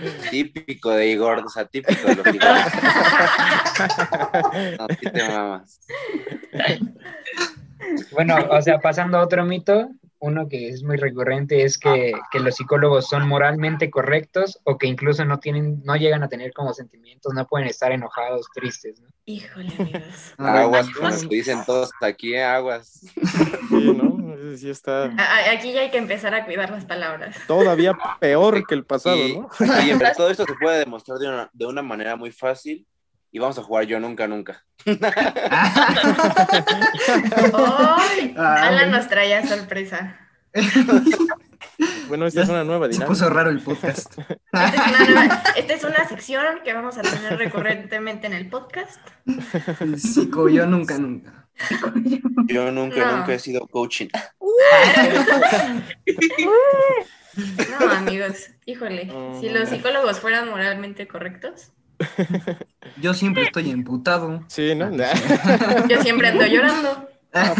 [0.30, 2.48] Típico de Igor, o sea, típico de los Igor.
[4.78, 5.80] No, te mamas.
[8.12, 12.40] Bueno, o sea, pasando a otro mito, uno que es muy recurrente es que, que,
[12.40, 16.74] los psicólogos son moralmente correctos o que incluso no tienen, no llegan a tener como
[16.74, 19.08] sentimientos, no pueden estar enojados, tristes, ¿no?
[19.24, 20.34] Híjole, amigos.
[20.38, 23.00] aguas, como dicen todos aquí, aguas.
[23.68, 24.56] Sí, ¿no?
[24.56, 25.04] Sí está.
[25.52, 27.36] Aquí ya hay que empezar a cuidar las palabras.
[27.46, 29.48] Todavía peor que el pasado, ¿no?
[29.84, 32.86] Y todo esto se puede demostrar de una, de una manera muy fácil
[33.32, 34.64] y vamos a jugar yo nunca, nunca.
[37.52, 38.34] ¡Ay!
[38.38, 40.18] Alan nos traía sorpresa.
[42.08, 43.06] Bueno, esta es una nueva dinámica.
[43.06, 44.18] Se puso raro el podcast.
[45.56, 49.00] Esta es, una sección que vamos a tener recurrentemente en el podcast.
[49.96, 51.48] Psico, yo nunca, nunca.
[52.46, 54.08] Yo nunca, nunca he sido coaching.
[57.80, 61.72] No, amigos, híjole, si los psicólogos fueran moralmente correctos,
[63.00, 64.42] yo siempre estoy emputado.
[64.48, 64.90] Sí, ¿no?
[65.88, 67.08] Yo siempre ando llorando.
[67.32, 67.54] Ah,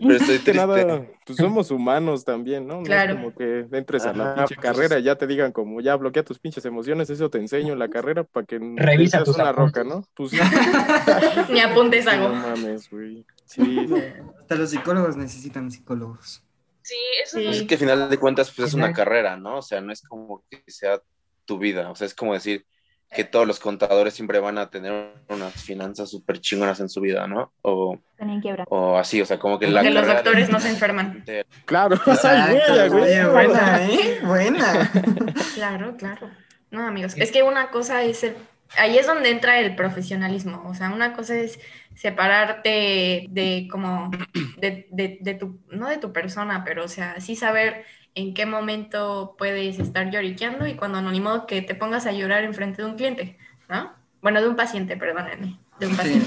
[0.00, 0.54] pero estoy triste.
[0.54, 2.82] Nada, pues somos humanos también, ¿no?
[2.82, 3.14] Claro.
[3.14, 5.80] No es como que entres a la pinche pues carrera y ya te digan como
[5.80, 9.36] ya bloquea tus pinches emociones, eso te enseño en la carrera para que revisa tus
[9.36, 10.04] una roca, ¿no?
[10.14, 10.32] Pues,
[11.50, 12.30] Ni apuntes algo.
[12.30, 13.24] No mames, güey.
[13.44, 13.86] Sí.
[14.40, 16.42] Hasta los psicólogos necesitan psicólogos.
[16.82, 19.58] Sí, eso pues es que al final de cuentas pues es una carrera, ¿no?
[19.58, 21.00] O sea, no es como que sea
[21.46, 22.66] tu vida, o sea, es como decir,
[23.14, 27.26] que todos los contadores siempre van a tener unas finanzas súper chingonas en su vida,
[27.26, 27.52] ¿no?
[27.62, 27.98] O,
[28.68, 31.24] o así, o sea, como que, la que los doctores no se enferman.
[31.64, 34.18] Claro, buena, ¿eh?
[34.24, 34.90] Buena.
[35.54, 36.30] Claro, claro.
[36.70, 38.36] No, amigos, es que una cosa es ser
[38.76, 40.62] ahí es donde entra el profesionalismo.
[40.66, 41.58] O sea, una cosa es
[41.94, 44.10] separarte de como,
[44.58, 49.34] de, de, tu, no de tu persona, pero o sea, sí saber en qué momento
[49.38, 52.82] puedes estar lloriqueando y cuando no, ni modo que te pongas a llorar en frente
[52.82, 53.36] de un cliente,
[53.68, 53.92] ¿no?
[54.22, 56.26] Bueno, de un paciente, perdónenme, de un paciente.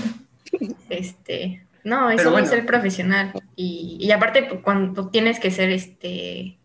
[0.90, 3.34] Este, no, eso es ser profesional.
[3.58, 6.58] Y, y aparte, pues, cuando tienes que ser, este,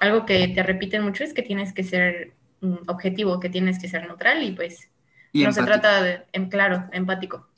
[0.00, 2.32] algo que te repiten mucho es que tienes que ser
[2.88, 4.88] objetivo, que tienes que ser neutral y pues
[5.32, 7.48] no se trata de, en, claro, empático.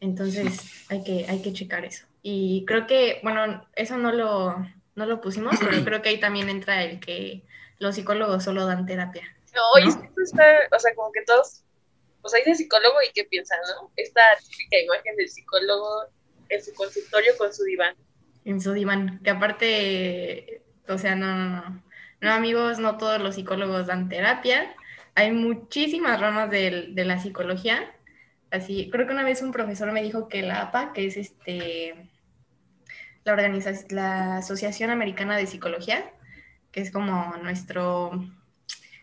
[0.00, 2.06] Entonces hay que, hay que checar eso.
[2.22, 4.66] Y creo que, bueno, eso no lo,
[4.96, 7.42] no lo pusimos, pero creo que ahí también entra el que
[7.78, 9.22] los psicólogos solo dan terapia.
[9.54, 11.62] No, y es que está, o sea, como que todos,
[12.20, 13.90] pues hay de psicólogo y qué piensan, ¿no?
[13.96, 16.06] Esta típica imagen del psicólogo
[16.48, 17.94] en su consultorio con su diván.
[18.44, 21.82] En su diván, que aparte, o sea, no, no, no.
[22.22, 24.74] No, amigos, no todos los psicólogos dan terapia.
[25.14, 27.94] Hay muchísimas ramas de, de la psicología.
[28.50, 32.08] Así, creo que una vez un profesor me dijo que la APA, que es este
[33.26, 36.12] la organización, la Asociación Americana de Psicología,
[36.70, 38.12] que es como nuestro,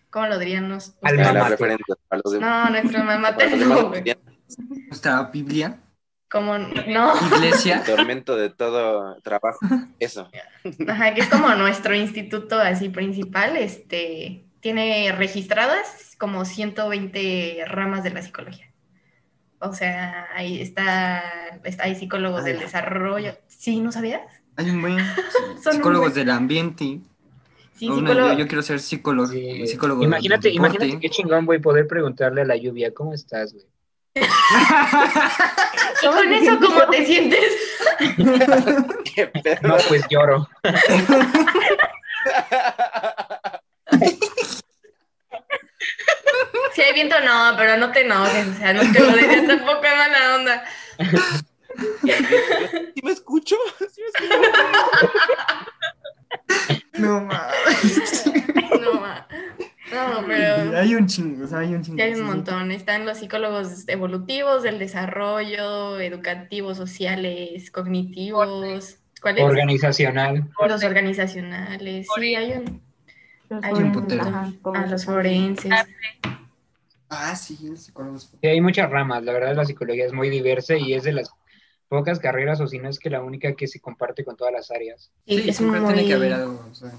[0.09, 0.69] ¿cómo lo dirían?
[0.69, 3.35] Nos, no, nuestro mamá
[4.87, 5.77] Nuestra Biblia.
[6.31, 7.13] Como, no.
[7.35, 7.83] Iglesia.
[7.85, 9.59] tormento de todo trabajo.
[9.99, 10.29] Eso.
[10.87, 18.11] Ajá, que es como nuestro instituto así principal, este, tiene registradas como 120 ramas de
[18.11, 18.72] la psicología.
[19.63, 21.23] O sea, ahí está,
[21.79, 23.37] hay psicólogos del desarrollo.
[23.47, 24.21] ¿Sí, no sabías?
[24.57, 24.97] Hay un buen
[25.71, 26.99] psicólogos del ambiente.
[27.73, 28.33] Sí, psicólogo...
[28.33, 29.29] yo, quiero ser psicólogo.
[29.29, 33.65] psicólogo imagínate, imagínate qué chingón, güey, poder preguntarle a la lluvia, ¿cómo estás, güey?
[34.15, 37.39] ¿Y con eso cómo te sientes?
[39.63, 40.47] no, pues lloro.
[46.73, 49.81] Si hay viento, no, pero no te enojes, o sea, no te lo digas tampoco
[49.85, 50.63] en mala onda.
[52.93, 53.55] ¿Sí me escucho?
[53.91, 54.51] ¿Sí me escucho?
[56.93, 58.25] No mames.
[58.81, 59.23] No mames.
[59.91, 60.77] No, pero.
[60.77, 62.01] Hay un chingo, o sea, hay un chingo.
[62.01, 62.71] Hay un montón.
[62.71, 68.97] Están los psicólogos evolutivos, del desarrollo, educativos, sociales, cognitivos.
[69.21, 69.43] ¿Cuál es?
[69.43, 70.49] Organizacional.
[70.67, 72.07] Los organizacionales.
[72.15, 72.81] Sí, hay un.
[73.61, 74.23] hay un putero.
[74.73, 75.71] A los forenses.
[77.13, 78.31] Ah, sí, psicólogos.
[78.41, 79.23] Sí, hay muchas ramas.
[79.23, 81.31] La verdad, la psicología es muy diversa y es de las
[81.87, 84.71] pocas carreras, o si no es que la única que se comparte con todas las
[84.71, 85.11] áreas.
[85.27, 86.65] Sí, es siempre tiene que haber algo.
[86.71, 86.91] O sea,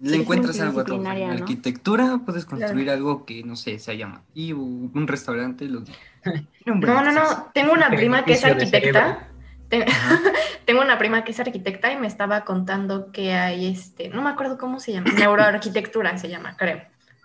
[0.00, 1.00] le encuentras algo a todo.
[1.00, 5.66] En arquitectura puedes construir algo que, no sé, sea llamativo, un restaurante.
[5.66, 5.80] Lo...
[6.66, 7.50] no, no, no.
[7.54, 9.28] Tengo una prima que es arquitecta.
[10.64, 14.30] Tengo una prima que es arquitecta y me estaba contando que hay este, no me
[14.30, 16.82] acuerdo cómo se llama, neuroarquitectura se llama, creo.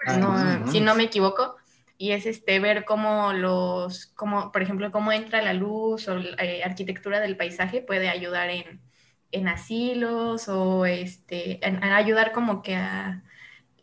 [0.08, 1.58] Ah, si no me equivoco
[2.02, 6.44] y es este ver cómo los, como por ejemplo, cómo entra la luz o la
[6.44, 8.82] eh, arquitectura del paisaje puede ayudar en,
[9.32, 13.22] en asilos o este, en, ayudar como que a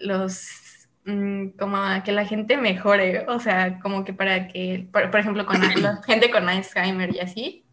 [0.01, 5.17] los, mm, como a que la gente mejore, o sea, como que para que, por,
[5.17, 7.65] ejemplo, con la, gente con Alzheimer y así,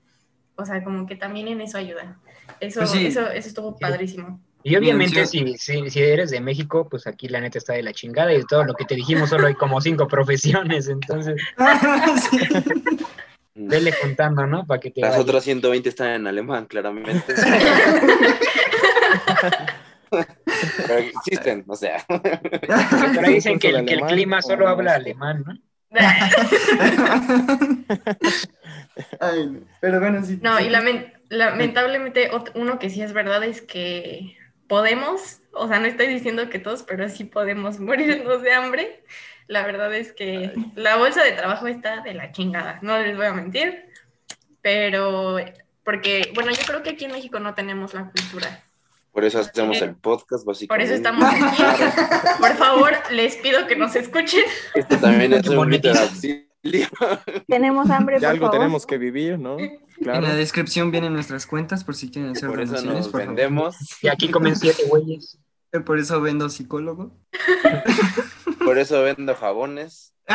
[0.57, 2.19] o sea, como que también en eso ayuda.
[2.59, 4.39] Eso, pues eso, eso estuvo padrísimo.
[4.67, 7.93] Y obviamente si, si, si, eres de México, pues aquí la neta está de la
[7.93, 11.39] chingada y todo lo que te dijimos solo hay como cinco profesiones, entonces...
[13.53, 14.65] Vele juntando, ¿no?
[14.65, 17.35] Para que te Las otras 120 están en alemán, claramente.
[20.09, 22.03] Pero existen, o sea.
[22.07, 25.53] Pero dicen que el, que el clima solo habla alemán, ¿no?
[29.79, 30.39] pero bueno, sí.
[30.41, 30.69] No, y
[31.29, 34.35] lamentablemente uno que sí es verdad es que
[34.67, 39.03] podemos, o sea, no estoy diciendo que todos, pero sí podemos morirnos de hambre.
[39.47, 43.27] La verdad es que la bolsa de trabajo está de la chingada, no les voy
[43.27, 43.85] a mentir,
[44.61, 45.37] pero
[45.83, 48.63] porque, bueno, yo creo que aquí en México no tenemos la cultura.
[49.11, 50.67] Por eso hacemos el podcast, básicamente.
[50.67, 51.63] Por eso estamos aquí.
[52.41, 54.43] Por favor, les pido que nos escuchen.
[54.73, 55.71] Este también es un
[57.47, 59.57] Tenemos hambre, De algo tenemos que vivir, ¿no?
[59.59, 63.75] En la descripción vienen nuestras cuentas por si quieren hacer Por eso nos vendemos.
[64.01, 65.37] Y aquí comen siete güeyes.
[65.85, 67.11] Por eso vendo psicólogo.
[68.63, 70.13] Por eso vendo jabones.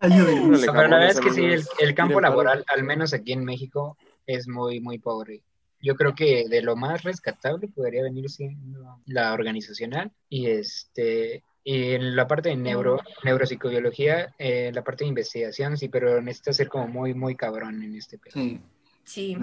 [0.00, 1.44] Pero la verdad es que sí,
[1.78, 5.42] el, campo laboral, al menos aquí en México, es muy, muy pobre.
[5.80, 11.94] Yo creo que de lo más rescatable podría venir siendo la organizacional y este y
[11.94, 16.68] en la parte de neuro, neuropsicobiología, eh, la parte de investigación, sí, pero necesita ser
[16.68, 18.34] como muy, muy cabrón en este pedo.
[18.34, 18.60] Sí.
[19.04, 19.36] Sí.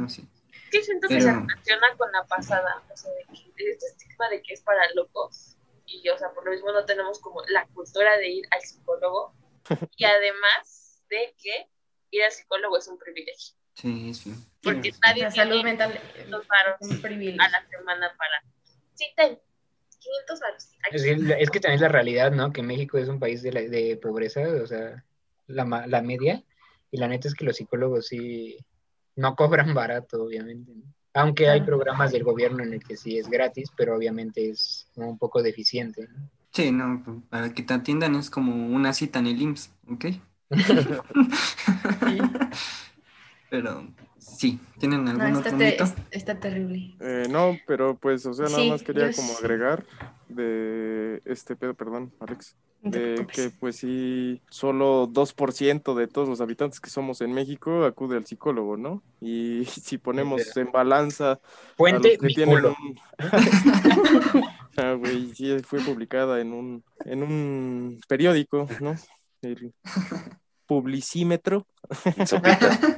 [0.72, 4.54] siento que se relaciona con la pasada, o sea, de que, este estigma de que
[4.54, 8.30] es para locos y, o sea, por lo mismo no tenemos como la cultura de
[8.30, 9.34] ir al psicólogo
[9.98, 11.68] y además de que
[12.12, 13.56] ir al psicólogo es un privilegio.
[13.74, 14.34] Sí, sí.
[14.62, 17.42] Porque nadie la salud mental los varos un privilegio.
[17.42, 18.44] a la semana para...
[18.94, 19.40] Sí, ten,
[20.02, 20.70] 500 varos.
[20.92, 22.52] Es que, es que también la realidad, ¿no?
[22.52, 25.04] Que México es un país de, la- de pobreza, o sea,
[25.48, 26.44] la, ma- la media,
[26.92, 28.58] y la neta es que los psicólogos sí
[29.16, 30.84] no cobran barato, obviamente, ¿no?
[31.14, 35.10] Aunque hay programas del gobierno en el que sí es gratis, pero obviamente es como
[35.10, 36.30] un poco deficiente, ¿no?
[36.54, 40.06] Sí, no, para que te atiendan es como una cita en el IMSS, ¿ok?
[42.08, 42.20] Sí.
[43.50, 43.88] Pero
[44.22, 45.84] sí, ¿tienen No, algún está, otro te- mito?
[45.84, 46.96] es- está terrible.
[47.00, 49.44] Eh, no, pero pues, o sea, nada Sí, más quería yo como sí.
[49.44, 49.84] agregar
[50.30, 56.42] de este pedo, perdón, Alex, No de que pues sí, solo 2% de todos los
[56.42, 59.04] habitantes que somos en México acude al psicólogo, ¿no?
[59.20, 61.40] Y si ponemos en balanza
[61.78, 62.76] los que mi tienen culo.
[62.82, 62.96] un...
[64.78, 68.96] Ah, güey, sí, fue publicada en un, en un periódico, ¿no?
[69.42, 69.74] El
[70.72, 71.68] Publicímetro.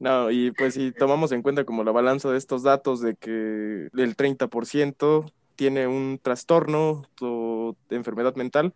[0.00, 3.88] No, y pues si tomamos en cuenta como la balanza de estos datos de que
[3.96, 8.74] el 30% tiene un trastorno o enfermedad mental,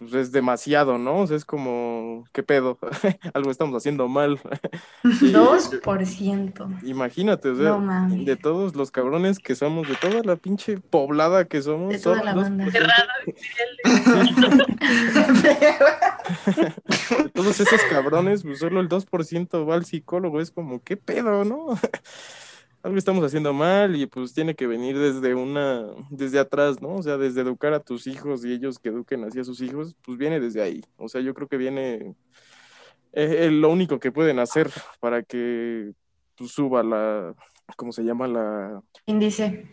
[0.00, 1.18] pues es demasiado, ¿no?
[1.20, 2.78] O sea, es como, ¿qué pedo?
[3.34, 4.40] Algo estamos haciendo mal.
[5.04, 6.80] Y- 2%.
[6.82, 11.44] Imagínate, o sea, No de todos los cabrones que somos, de toda la pinche poblada
[11.44, 12.64] que somos, De toda la dos banda.
[12.64, 13.12] por Qué ciento- raro
[17.14, 21.44] de todos esos cabrones, pues solo el 2% va al psicólogo, es como, ¿qué pedo,
[21.44, 21.78] no?
[22.82, 26.94] Algo estamos haciendo mal y pues tiene que venir desde una, desde atrás, ¿no?
[26.96, 29.94] O sea, desde educar a tus hijos y ellos que eduquen así a sus hijos,
[30.02, 30.82] pues viene desde ahí.
[30.96, 32.14] O sea, yo creo que viene,
[33.12, 35.92] eh, eh, lo único que pueden hacer para que
[36.36, 37.34] pues, suba la,
[37.76, 38.26] ¿cómo se llama?
[38.26, 39.70] La, Índice.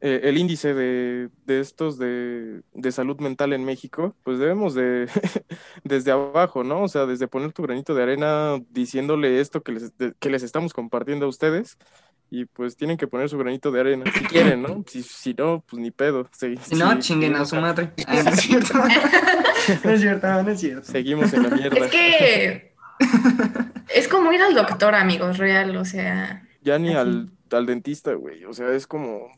[0.00, 5.06] eh, el índice de, de estos de, de salud mental en México, pues debemos de,
[5.84, 6.82] desde abajo, ¿no?
[6.82, 10.42] O sea, desde poner tu granito de arena diciéndole esto que les, de- que les
[10.42, 11.78] estamos compartiendo a ustedes.
[12.32, 14.84] Y pues tienen que poner su granito de arena, si quieren, ¿no?
[14.88, 16.28] Si, si no, pues ni pedo.
[16.32, 17.92] Se- Si no, si- chinguen a su madre.
[18.06, 18.74] Ah, no es cierto.
[18.78, 18.84] No
[19.90, 20.86] es cierto, no es cierto.
[20.90, 21.76] Seguimos en la mierda.
[21.86, 22.74] Es que
[23.94, 28.44] es como ir al doctor, amigos, real, o sea, Ya ni al, al dentista, güey.
[28.44, 29.28] O sea, es como,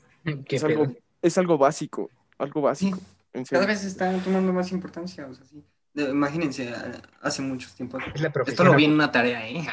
[0.46, 2.98] Qué es algo, es algo básico, algo básico.
[3.33, 5.64] en Cada vez está tomando más importancia, o sea, sí.
[5.94, 6.72] Imagínense,
[7.20, 8.02] hace muchos tiempos.
[8.14, 9.64] Es la Esto lo vi en una tarea, ¿eh?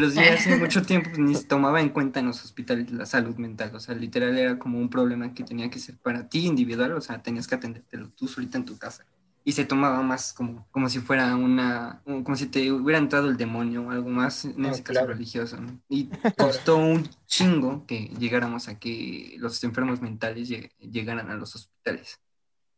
[0.00, 3.04] Pero sí, hace mucho tiempo pues, ni se tomaba en cuenta en los hospitales la
[3.06, 3.74] salud mental.
[3.74, 6.92] O sea, literal era como un problema que tenía que ser para ti individual.
[6.94, 9.04] O sea, tenías que atendértelo tú solita en tu casa.
[9.44, 13.28] Y se tomaba más como, como si fuera una, un- como si te hubiera entrado
[13.28, 15.12] el demonio o algo más, en Ah, ese caso claro.
[15.14, 15.60] religioso.
[15.60, 15.80] ¿no?
[15.88, 21.54] Y costó un chingo que llegáramos a que los enfermos mentales lleg- llegaran a los
[21.56, 22.20] hospitales.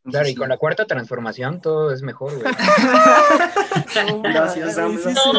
[0.09, 0.35] Claro, y sí.
[0.35, 2.53] con la cuarta transformación todo es mejor, güey.
[4.07, 4.97] No Gracias, Sam.
[4.97, 5.29] sí, sí.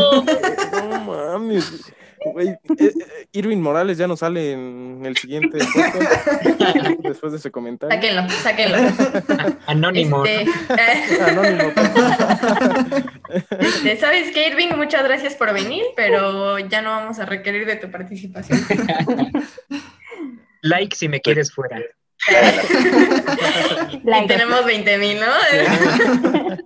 [0.73, 1.93] No mames.
[2.33, 2.93] Güey, eh, eh,
[3.33, 6.27] Irving Morales ya no sale en el siguiente podcast,
[7.03, 7.95] después de ese comentario.
[7.95, 9.57] sáquenlo, sáquenlo.
[9.67, 10.25] Anónimo.
[10.25, 11.71] Este, Anónimo.
[13.61, 14.69] este, ¿Sabes qué, Irving?
[14.77, 18.59] Muchas gracias por venir, pero ya no vamos a requerir de tu participación.
[20.63, 21.79] Like si me quieres fuera.
[24.05, 25.27] Y tenemos 20 mil, ¿no?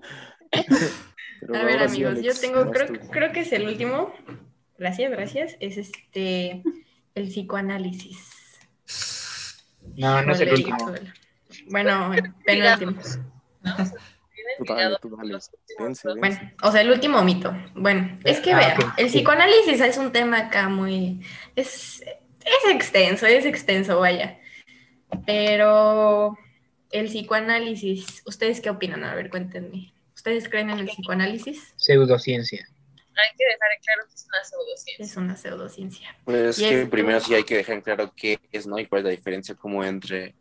[1.55, 4.13] A ver, amigos, yo tengo, creo, creo que es el último.
[4.77, 5.57] Gracias, gracias.
[5.61, 6.63] Es este,
[7.15, 8.19] el psicoanálisis.
[9.97, 10.77] No, no es el último.
[11.67, 12.13] Bueno,
[12.45, 12.95] penúltimo.
[16.19, 17.57] Bueno, o sea, el último mito.
[17.75, 21.21] Bueno, es que Ah, vean, el psicoanálisis es un tema acá muy.
[21.57, 24.39] Es, es extenso, es extenso, vaya.
[25.27, 26.37] Pero
[26.91, 29.05] el psicoanálisis, ¿ustedes qué opinan?
[29.05, 29.93] A ver, cuéntenme.
[30.15, 31.75] ¿Ustedes creen en el psicoanálisis?
[31.77, 32.67] Pseudociencia.
[33.15, 35.05] Hay que dejar en claro que es una pseudociencia.
[35.05, 36.17] Es una pseudociencia.
[36.25, 38.79] Pues Y que primero sí hay que dejar en claro qué es, ¿no?
[38.79, 40.35] Y cuál es la diferencia como entre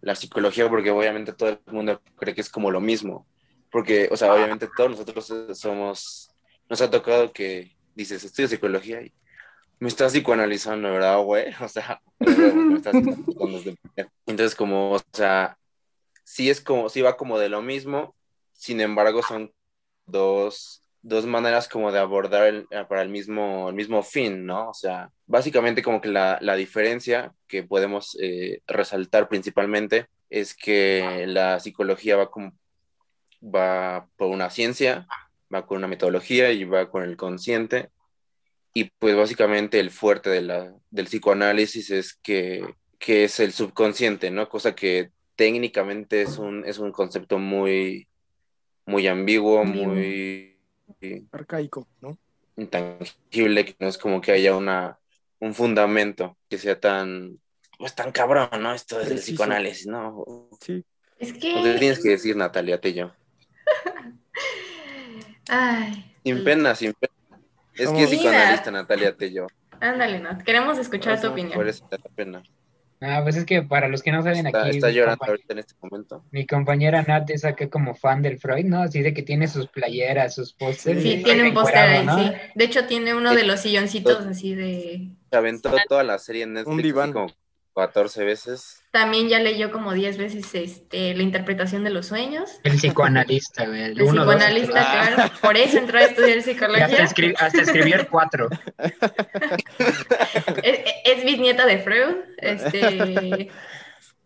[0.00, 3.26] la psicología, porque obviamente todo el mundo cree que es como lo mismo.
[3.70, 6.30] Porque, o sea, obviamente todos nosotros somos,
[6.68, 9.12] nos ha tocado que dices, estudio psicología y
[9.80, 11.52] me estás psicoanalizando, ¿verdad, güey?
[11.62, 12.00] O sea,
[12.68, 12.96] me estás
[14.26, 15.56] Entonces, como, o sea,
[16.24, 18.14] sí es como, sí va como de lo mismo,
[18.52, 19.52] sin embargo, son
[20.06, 24.70] dos, dos maneras como de abordar el- eh, para el mismo, el mismo fin, ¿no?
[24.70, 31.24] O sea, básicamente como que la, la diferencia que podemos eh, resaltar principalmente es que
[31.26, 32.52] la psicología va como,
[33.42, 35.06] va por una ciencia,
[35.54, 37.90] va con una metodología y va con el consciente.
[38.78, 42.62] Y pues básicamente el fuerte de la, del psicoanálisis es que
[42.98, 44.48] que es el subconsciente, ¿no?
[44.48, 48.08] Cosa que técnicamente es un, es un concepto muy,
[48.86, 50.58] muy ambiguo, muy
[51.30, 52.18] arcaico, ¿no?
[52.56, 54.98] Intangible, que no es como que haya una,
[55.38, 57.38] un fundamento que sea tan,
[57.78, 58.74] pues tan cabrón, ¿no?
[58.74, 60.48] Esto es el psicoanálisis, ¿no?
[60.60, 60.84] Sí.
[61.18, 61.38] Es que...
[61.38, 63.12] ¿Qué tienes que decir, Natalia Tello?
[65.48, 66.14] Ay.
[66.24, 67.17] Sin pena, sin pena.
[67.78, 69.46] Es que es psicoanalista, Natalia Tello.
[69.80, 70.42] Ándale, Nat.
[70.42, 71.54] Queremos escuchar tu opinión.
[71.54, 72.42] Por eso te da pena.
[73.00, 74.70] Ah, pues es que para los que no saben aquí.
[74.70, 76.24] Está llorando ahorita en este momento.
[76.32, 78.82] Mi compañera Nat es acá como fan del Freud, ¿no?
[78.82, 81.00] Así de que tiene sus playeras, sus pósters.
[81.00, 82.32] Sí, tiene un póster ahí, sí.
[82.56, 85.10] De hecho, tiene uno de los silloncitos así de.
[85.30, 86.74] Se aventó toda la serie en Netflix.
[86.74, 87.12] Un diván.
[87.12, 87.28] Como
[87.78, 88.82] 14 veces.
[88.90, 92.60] También ya leyó como 10 veces este, la interpretación de los sueños.
[92.64, 93.82] El psicoanalista, güey.
[93.82, 95.32] El, psicoanalista, claro.
[95.40, 96.86] Por eso entró a estudiar psicología.
[96.86, 98.48] Hasta, escribió el 4.
[101.04, 102.16] es, bisnieta de Freud.
[102.38, 103.50] Este,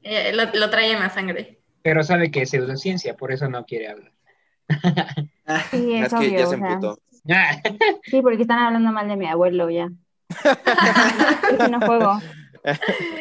[0.02, 1.60] eh, lo, trae en la sangre.
[1.82, 4.12] Pero sabe que es pseudociencia, por eso no quiere hablar.
[5.70, 6.98] Sí, es, que ya se emputó.
[8.04, 9.90] sí, porque están hablando mal de mi abuelo ya.
[10.30, 12.18] es no juego.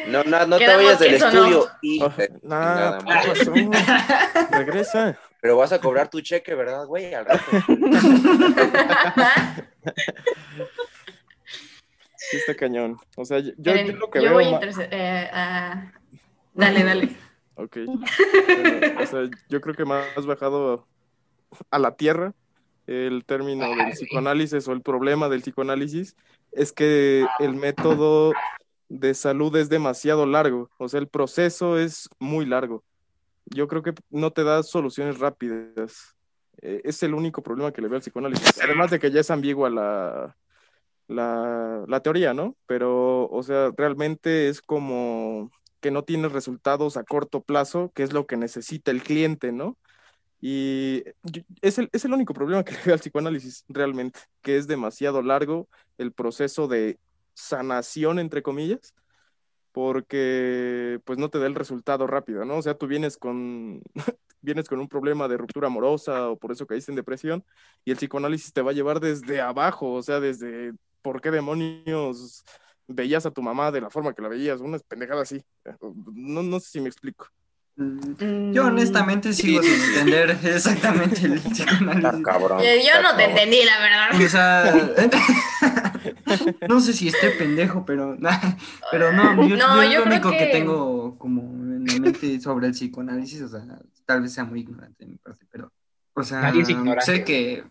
[0.08, 1.68] No, no, no te vayas del estudio.
[1.82, 2.00] y
[2.42, 2.98] nada,
[4.50, 5.18] Regresa.
[5.40, 7.14] Pero vas a cobrar tu cheque, ¿verdad, güey?
[7.14, 7.44] Al rato.
[12.30, 12.98] Sí, está cañón.
[13.16, 14.34] O sea, yo, yo, lo que veo.
[14.34, 14.46] Voy
[14.90, 15.28] eh,
[16.54, 17.16] Dale, dale.
[17.54, 17.76] Ok.
[17.86, 20.86] o sea, yo creo que más has bajado
[21.70, 22.32] a la tierra
[22.86, 26.16] el término del psicoanálisis o el problema del psicoanálisis
[26.52, 28.32] es que el método
[28.92, 32.84] de salud es demasiado largo, o sea, el proceso es muy largo.
[33.46, 36.14] Yo creo que no te da soluciones rápidas.
[36.60, 38.62] Eh, es el único problema que le veo al psicoanálisis.
[38.62, 40.36] Además de que ya es ambigua la,
[41.08, 42.54] la, la teoría, ¿no?
[42.66, 48.12] Pero, o sea, realmente es como que no tiene resultados a corto plazo, que es
[48.12, 49.78] lo que necesita el cliente, ¿no?
[50.38, 51.04] Y
[51.62, 55.22] es el, es el único problema que le veo al psicoanálisis, realmente, que es demasiado
[55.22, 55.66] largo
[55.96, 56.98] el proceso de
[57.34, 58.94] sanación, entre comillas,
[59.72, 62.56] porque pues no te da el resultado rápido, ¿no?
[62.58, 63.82] O sea, tú vienes con,
[64.40, 67.44] vienes con un problema de ruptura amorosa o por eso caíste en depresión
[67.84, 72.44] y el psicoanálisis te va a llevar desde abajo, o sea, desde por qué demonios
[72.86, 75.42] veías a tu mamá de la forma que la veías, una pendejada así.
[76.12, 77.26] No, no sé si me explico.
[77.76, 82.86] Mm, yo honestamente sigo sin entender exactamente el psicoanálisis.
[82.86, 84.22] yo no te entendí, la verdad.
[84.22, 85.91] O sea,
[86.68, 88.16] no sé si esté pendejo, pero,
[88.90, 90.46] pero no, yo, no, yo, lo único que...
[90.46, 93.64] tengo como en la mente sobre el psicoanálisis, o sea,
[94.04, 95.72] tal vez sea muy ignorante de mi parte, pero,
[96.14, 96.52] o sea,
[97.00, 97.64] sé que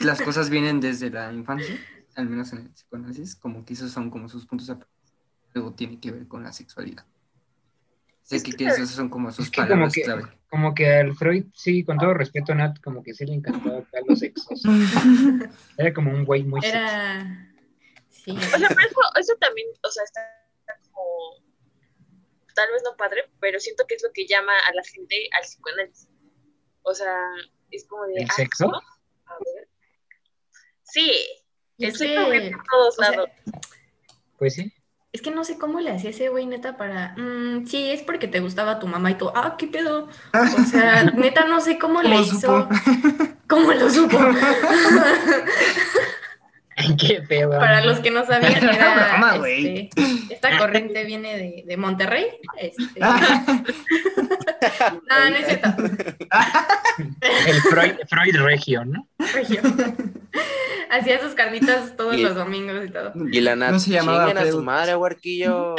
[0.00, 1.78] las cosas vienen desde la infancia,
[2.16, 4.70] al menos en el psicoanálisis, como que esos son como sus puntos
[5.52, 7.04] luego tiene que ver con la sexualidad.
[8.22, 10.22] Sé que, esos son como sus palabras como clave.
[10.48, 14.18] Como que al Freud, sí, con todo respeto, Nat, como que sí le encantaba los
[14.20, 14.62] sexos.
[15.76, 17.49] Era como un güey muy Era...
[18.24, 18.32] Sí.
[18.32, 20.20] O sea, pero eso, también, o sea, está
[20.92, 21.42] como,
[22.54, 25.42] tal vez no padre, pero siento que es lo que llama a la gente al
[25.42, 26.08] psicoanálisis.
[26.82, 27.16] O sea,
[27.70, 28.22] es como de...
[28.22, 28.66] ¿El sexo?
[28.66, 29.68] A ver.
[30.82, 31.12] Sí,
[31.78, 33.30] el sexo en todos lados.
[34.38, 34.72] pues sí.
[35.12, 37.16] Es que no sé cómo le hacía ese güey, neta, para.
[37.16, 39.28] Mm, sí, es porque te gustaba tu mamá y tú.
[39.34, 40.08] Ah, qué pedo.
[40.32, 42.68] O sea, neta, no sé cómo, le hizo.
[43.48, 44.16] ¿Cómo lo supo?
[47.00, 47.50] qué pedo.
[47.50, 49.90] Para los que no sabían, era, este,
[50.30, 52.26] esta corriente viene de, de Monterrey.
[52.56, 52.82] Este.
[53.00, 53.62] ah,
[55.30, 55.68] no es cierto.
[57.46, 59.08] El Freud, Freud Regio, ¿no?
[59.32, 59.60] Regio.
[60.90, 63.12] Hacía sus carnitas todos los domingos y todo.
[63.30, 65.76] Y la Nat, no se llamaba a su madre, huerquillo.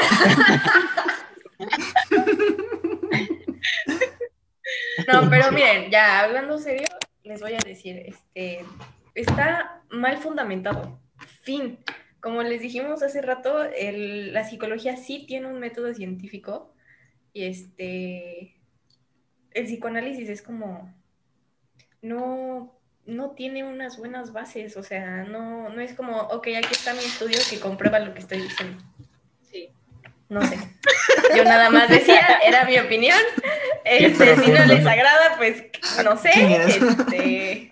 [5.11, 6.87] no, pero miren, ya hablando serio,
[7.23, 8.65] les voy a decir, este,
[9.15, 10.99] está mal fundamentado.
[11.43, 11.79] Fin.
[12.19, 16.73] Como les dijimos hace rato, la psicología sí tiene un método científico
[17.33, 18.55] y este,
[19.51, 20.93] el psicoanálisis es como,
[22.01, 26.93] no, no tiene unas buenas bases, o sea, no, no es como, ok, aquí está
[26.93, 28.83] mi estudio que comprueba lo que estoy diciendo.
[29.41, 29.69] Sí.
[30.29, 30.57] No sé.
[31.35, 33.19] Yo nada más decía, era mi opinión.
[33.83, 35.63] Este, si no les agrada, pues
[36.03, 36.31] no sé.
[36.67, 37.70] Este...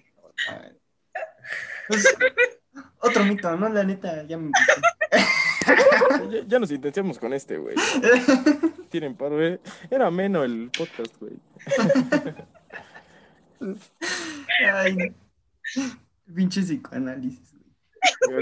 [2.99, 3.69] Otro mito, ¿no?
[3.69, 4.51] La neta, ya me
[6.31, 7.75] ya, ya, nos intensiamos con este, güey.
[8.89, 9.53] Tienen paro, güey.
[9.53, 9.59] Eh.
[9.89, 11.33] Era menos el podcast, güey.
[14.73, 15.15] Ay,
[16.33, 17.55] pinche psicoanálisis.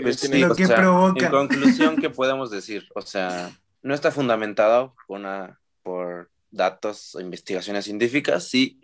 [0.02, 1.26] Pues lo que provoca.
[1.26, 2.88] En conclusión, ¿qué podemos decir?
[2.96, 8.80] O sea, no está fundamentado por, una, por datos o investigaciones científicas, sí.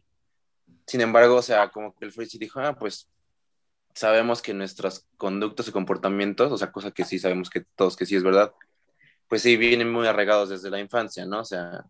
[0.85, 3.07] Sin embargo, o sea, como que el Freud sí dijo, ah, pues
[3.93, 8.05] sabemos que nuestros conductos y comportamientos, o sea, cosa que sí sabemos que todos que
[8.05, 8.53] sí es verdad,
[9.27, 11.41] pues sí vienen muy arraigados desde la infancia, ¿no?
[11.41, 11.85] O sea,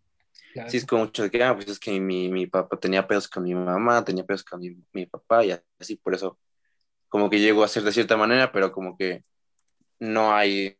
[0.67, 3.27] sí es como mucho de que, ah, pues es que mi, mi papá tenía pedos
[3.27, 6.39] con mi mamá, tenía pedos con mi, mi, papá y así, por eso
[7.09, 9.23] como que llegó a ser de cierta manera, pero como que
[9.99, 10.77] no hay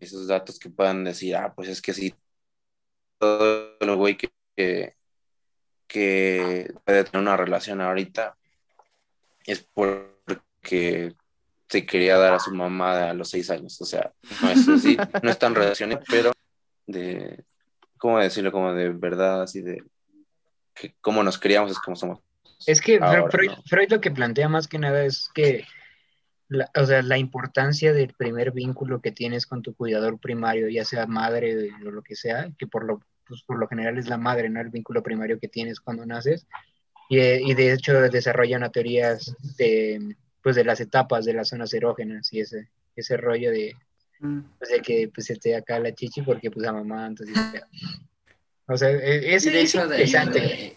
[0.00, 2.14] esos datos que puedan decir, ah, pues es que sí,
[3.18, 4.96] todo el güey que, que,
[5.86, 8.36] que puede tener una relación ahorita
[9.46, 9.66] es
[10.68, 11.14] porque
[11.68, 13.80] se quería dar a su mamá a los seis años.
[13.80, 14.12] O sea,
[14.42, 16.32] no es así, no es tan relaciones, pero
[16.86, 17.44] de,
[17.96, 18.52] ¿cómo decirlo?
[18.52, 19.82] Como de verdad, así de
[20.74, 22.20] que cómo nos criamos es como somos.
[22.66, 22.98] Es que
[23.66, 25.64] Freud, lo que plantea más que nada es que,
[26.48, 30.84] la, o sea, la importancia del primer vínculo que tienes con tu cuidador primario, ya
[30.84, 34.18] sea madre o lo que sea, que por lo, pues, por lo general es la
[34.18, 34.60] madre, ¿no?
[34.60, 36.46] El vínculo primario que tienes cuando naces.
[37.08, 41.72] Y, y de hecho desarrolla una teorías de pues de las etapas de las zonas
[41.74, 43.76] erógenas y ese, ese rollo de,
[44.20, 44.40] mm.
[44.58, 47.36] pues, de que pues se te acá la chichi porque pues a mamá, entonces
[48.66, 50.76] o sea, e, es, es interesante.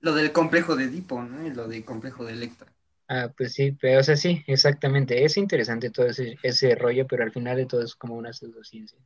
[0.00, 1.46] lo del complejo de Edipo, ¿no?
[1.46, 2.72] Y lo del complejo de Electra.
[3.10, 5.24] Ah, pues sí, pero o sea, sí, exactamente.
[5.24, 8.98] Es interesante todo ese, ese rollo, pero al final de todo es como una pseudociencia.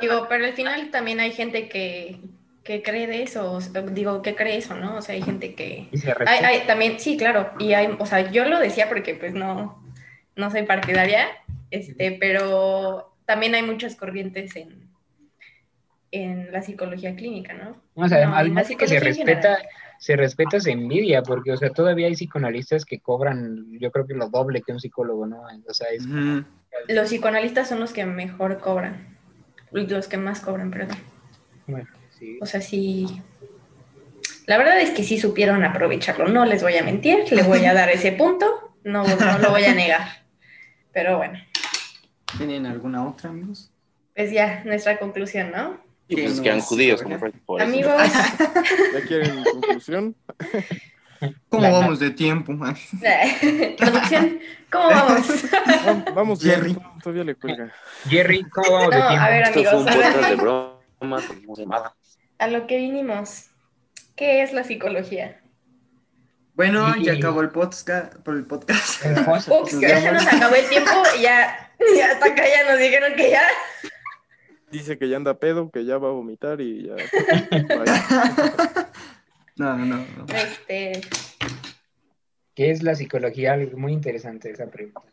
[0.00, 2.20] Digo, pero al final también hay gente que,
[2.64, 3.58] que cree de eso,
[3.90, 4.96] digo, que cree eso, ¿no?
[4.96, 5.88] O sea, hay gente que...
[6.26, 9.82] Hay, también, sí, claro, y hay, o sea, yo lo decía porque pues no,
[10.36, 11.26] no soy partidaria,
[11.70, 14.88] este, pero también hay muchas corrientes en,
[16.12, 17.76] en la psicología clínica, ¿no?
[17.94, 19.58] O sea, además que se respeta,
[19.98, 24.14] se respeta esa envidia, porque, o sea, todavía hay psicoanalistas que cobran, yo creo que
[24.14, 25.42] lo doble que un psicólogo, ¿no?
[25.68, 26.06] O sea, es...
[26.88, 29.18] Los psicoanalistas son los que mejor cobran,
[29.72, 30.96] los que más cobran, perdón.
[31.66, 32.01] Bueno.
[32.40, 33.06] O sea, sí.
[34.46, 36.28] La verdad es que sí supieron aprovecharlo.
[36.28, 38.74] No les voy a mentir, les voy a dar ese punto.
[38.84, 40.24] No, no lo voy a negar.
[40.92, 41.38] Pero bueno.
[42.36, 43.70] ¿Tienen alguna otra, amigos?
[44.14, 45.80] Pues ya, nuestra conclusión, ¿no?
[46.08, 47.94] Y pues quedan judíos, como por Amigos.
[48.92, 50.16] ¿Ya quieren conclusión?
[51.48, 52.52] ¿Cómo vamos de tiempo?
[53.78, 55.26] Producción, ¿cómo vamos?
[56.14, 56.76] Vamos, Jerry.
[57.02, 57.72] Todavía le cuelga.
[58.08, 59.22] Jerry, ¿cómo vamos de tiempo?
[59.22, 59.64] A ver, amigos.
[59.64, 61.20] Esto fue un podcast de broma,
[62.42, 63.50] a lo que vinimos.
[64.16, 65.40] ¿Qué es la psicología?
[66.54, 68.16] Bueno, ya acabó el podcast.
[68.16, 69.04] Por el podcast.
[69.80, 73.30] ya se nos acabó el tiempo y ya, ya hasta acá ya nos dijeron que
[73.30, 73.42] ya.
[74.72, 76.96] Dice que ya anda pedo, que ya va a vomitar y ya.
[79.56, 80.26] no, no, no.
[80.34, 81.00] Este...
[82.54, 83.56] ¿Qué es la psicología?
[83.76, 85.11] Muy interesante esa pregunta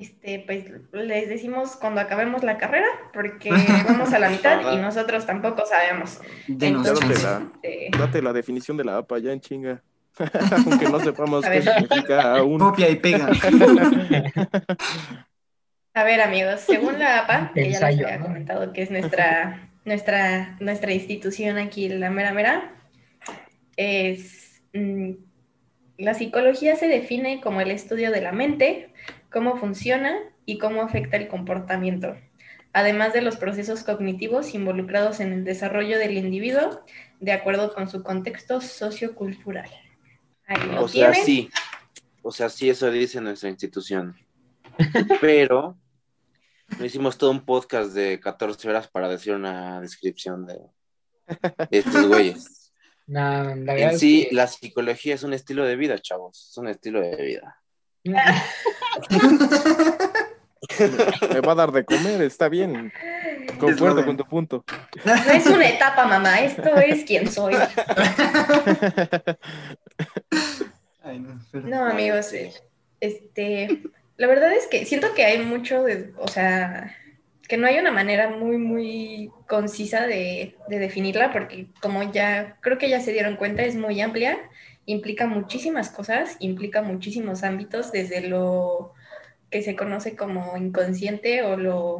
[0.00, 3.50] este, pues les decimos cuando acabemos la carrera, porque
[3.86, 6.20] vamos a la mitad y nosotros tampoco sabemos.
[6.48, 9.82] Entonces, la, este, date la definición de la APA ya en chinga.
[10.66, 12.58] Aunque no sepamos qué significa aún.
[12.58, 13.28] Copia y pega.
[15.94, 20.56] a ver, amigos, según la APA, que ya les había comentado que es nuestra, nuestra,
[20.60, 22.74] nuestra institución aquí, la mera mera,
[23.76, 25.12] es mm,
[26.00, 28.88] la psicología se define como el estudio de la mente,
[29.30, 32.16] cómo funciona y cómo afecta el comportamiento,
[32.72, 36.84] además de los procesos cognitivos involucrados en el desarrollo del individuo
[37.20, 39.70] de acuerdo con su contexto sociocultural.
[40.78, 41.50] o sea, sí,
[42.22, 44.16] o sea, sí, eso dice nuestra institución.
[45.20, 45.76] Pero
[46.78, 50.58] no hicimos todo un podcast de 14 horas para decir una descripción de,
[51.70, 52.72] estos güeyes.
[53.06, 57.60] en sí, la psicología es un estilo de vida, chavos, es un estilo de vida.
[58.04, 58.14] Me
[61.40, 62.92] va a dar de comer, está bien.
[63.58, 64.64] Concuerdo con tu punto.
[65.04, 67.54] No es una etapa, mamá, esto es quien soy.
[71.52, 72.32] no, amigos,
[73.00, 73.82] este,
[74.16, 76.96] la verdad es que siento que hay mucho de, o sea,
[77.48, 82.78] que no hay una manera muy, muy concisa de, de definirla, porque como ya, creo
[82.78, 84.38] que ya se dieron cuenta, es muy amplia
[84.90, 88.92] implica muchísimas cosas, implica muchísimos ámbitos, desde lo
[89.50, 91.98] que se conoce como inconsciente o lo,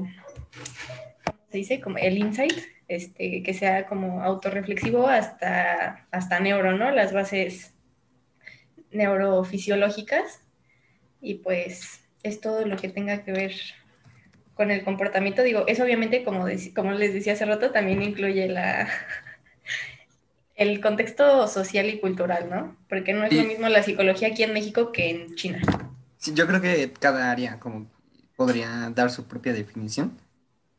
[1.24, 1.80] ¿cómo se dice?
[1.80, 6.90] Como el insight, este, que sea como autorreflexivo hasta, hasta neuro, ¿no?
[6.90, 7.74] Las bases
[8.90, 10.42] neurofisiológicas
[11.20, 13.52] y pues es todo lo que tenga que ver
[14.54, 15.42] con el comportamiento.
[15.42, 18.88] Digo, eso obviamente, como, como les decía hace rato, también incluye la,
[20.60, 22.76] el contexto social y cultural, ¿no?
[22.88, 25.60] Porque no es lo mismo la psicología aquí en México que en China.
[26.18, 27.90] Sí, yo creo que cada área como
[28.36, 30.18] podría dar su propia definición.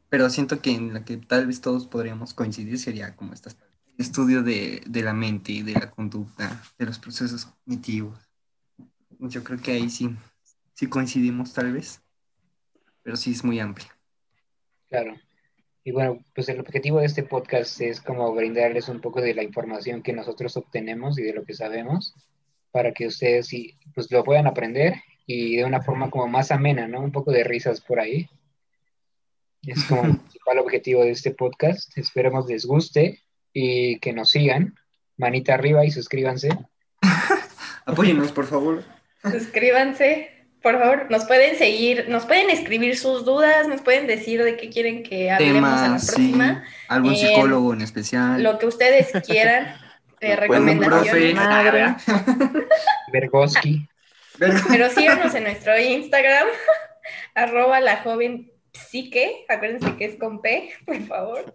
[0.10, 3.52] pero siento que en la que tal vez todos podríamos coincidir sería como este
[3.98, 8.20] estudio de, de la mente y de la conducta, de los procesos cognitivos.
[9.20, 10.10] Yo creo que ahí sí,
[10.74, 12.02] sí coincidimos tal vez,
[13.04, 13.88] pero sí es muy amplio.
[14.90, 15.16] Claro.
[15.84, 19.44] Y bueno, pues el objetivo de este podcast es como brindarles un poco de la
[19.44, 22.14] información que nosotros obtenemos y de lo que sabemos
[22.72, 26.88] para que ustedes sí, pues lo puedan aprender y de una forma como más amena,
[26.88, 27.02] ¿no?
[27.02, 28.30] Un poco de risas por ahí.
[29.64, 31.98] Es como el principal objetivo de este podcast.
[31.98, 33.20] Esperemos les guste
[33.54, 34.76] y que nos sigan.
[35.18, 36.50] Manita arriba y suscríbanse.
[37.86, 38.84] Apóyenos, por favor.
[39.24, 40.30] Suscríbanse,
[40.62, 41.08] por favor.
[41.10, 45.32] Nos pueden seguir, nos pueden escribir sus dudas, nos pueden decir de qué quieren que
[45.32, 46.64] hablemos a la próxima.
[46.88, 48.42] algún psicólogo en especial.
[48.42, 49.76] Lo que ustedes quieran.
[50.22, 51.36] de recomendaciones.
[53.12, 53.88] Vergoski.
[54.38, 56.48] Pero síganos en nuestro Instagram,
[57.36, 61.54] arroba la joven psique, acuérdense que es con P, por favor.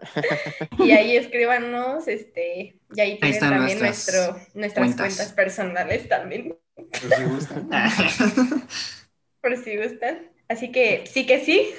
[0.79, 5.33] Y ahí escríbanos, este, y ahí tienen también nuestro, nuestras cuentas.
[5.33, 6.57] personales también.
[6.75, 7.69] Por si gustan.
[9.47, 10.29] Por si gustan.
[10.49, 11.71] Así que sí que sí.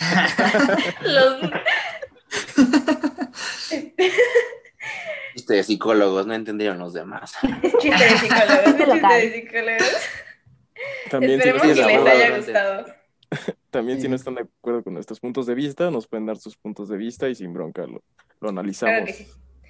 [1.02, 1.50] Los...
[3.70, 4.10] Este...
[5.34, 7.34] Chiste de psicólogos, no entendieron los demás.
[7.80, 10.08] chiste de psicólogos, chiste de psicólogos.
[11.10, 12.86] También Esperemos que les haya gustado.
[13.70, 16.56] También si no están de acuerdo con nuestros puntos de vista, nos pueden dar sus
[16.56, 18.02] puntos de vista y sin bronca lo,
[18.40, 19.10] lo analizamos.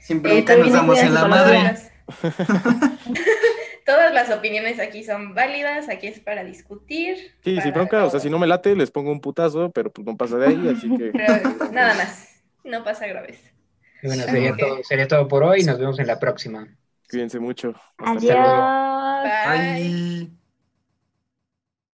[0.01, 1.76] Sin bronca nos damos en la madre.
[3.85, 7.32] Todas las opiniones aquí son válidas, aquí es para discutir.
[7.45, 10.07] Sí, sin bronca, o sea, si no me late, les pongo un putazo, pero pues
[10.07, 11.12] no pasa de ahí, así que...
[11.70, 13.39] nada más, no pasa graves.
[14.03, 16.66] bueno, sería, todo, sería todo por hoy, nos vemos en la próxima.
[17.11, 17.74] Cuídense mucho.
[17.99, 18.35] Adiós.
[19.24, 20.43] Bye.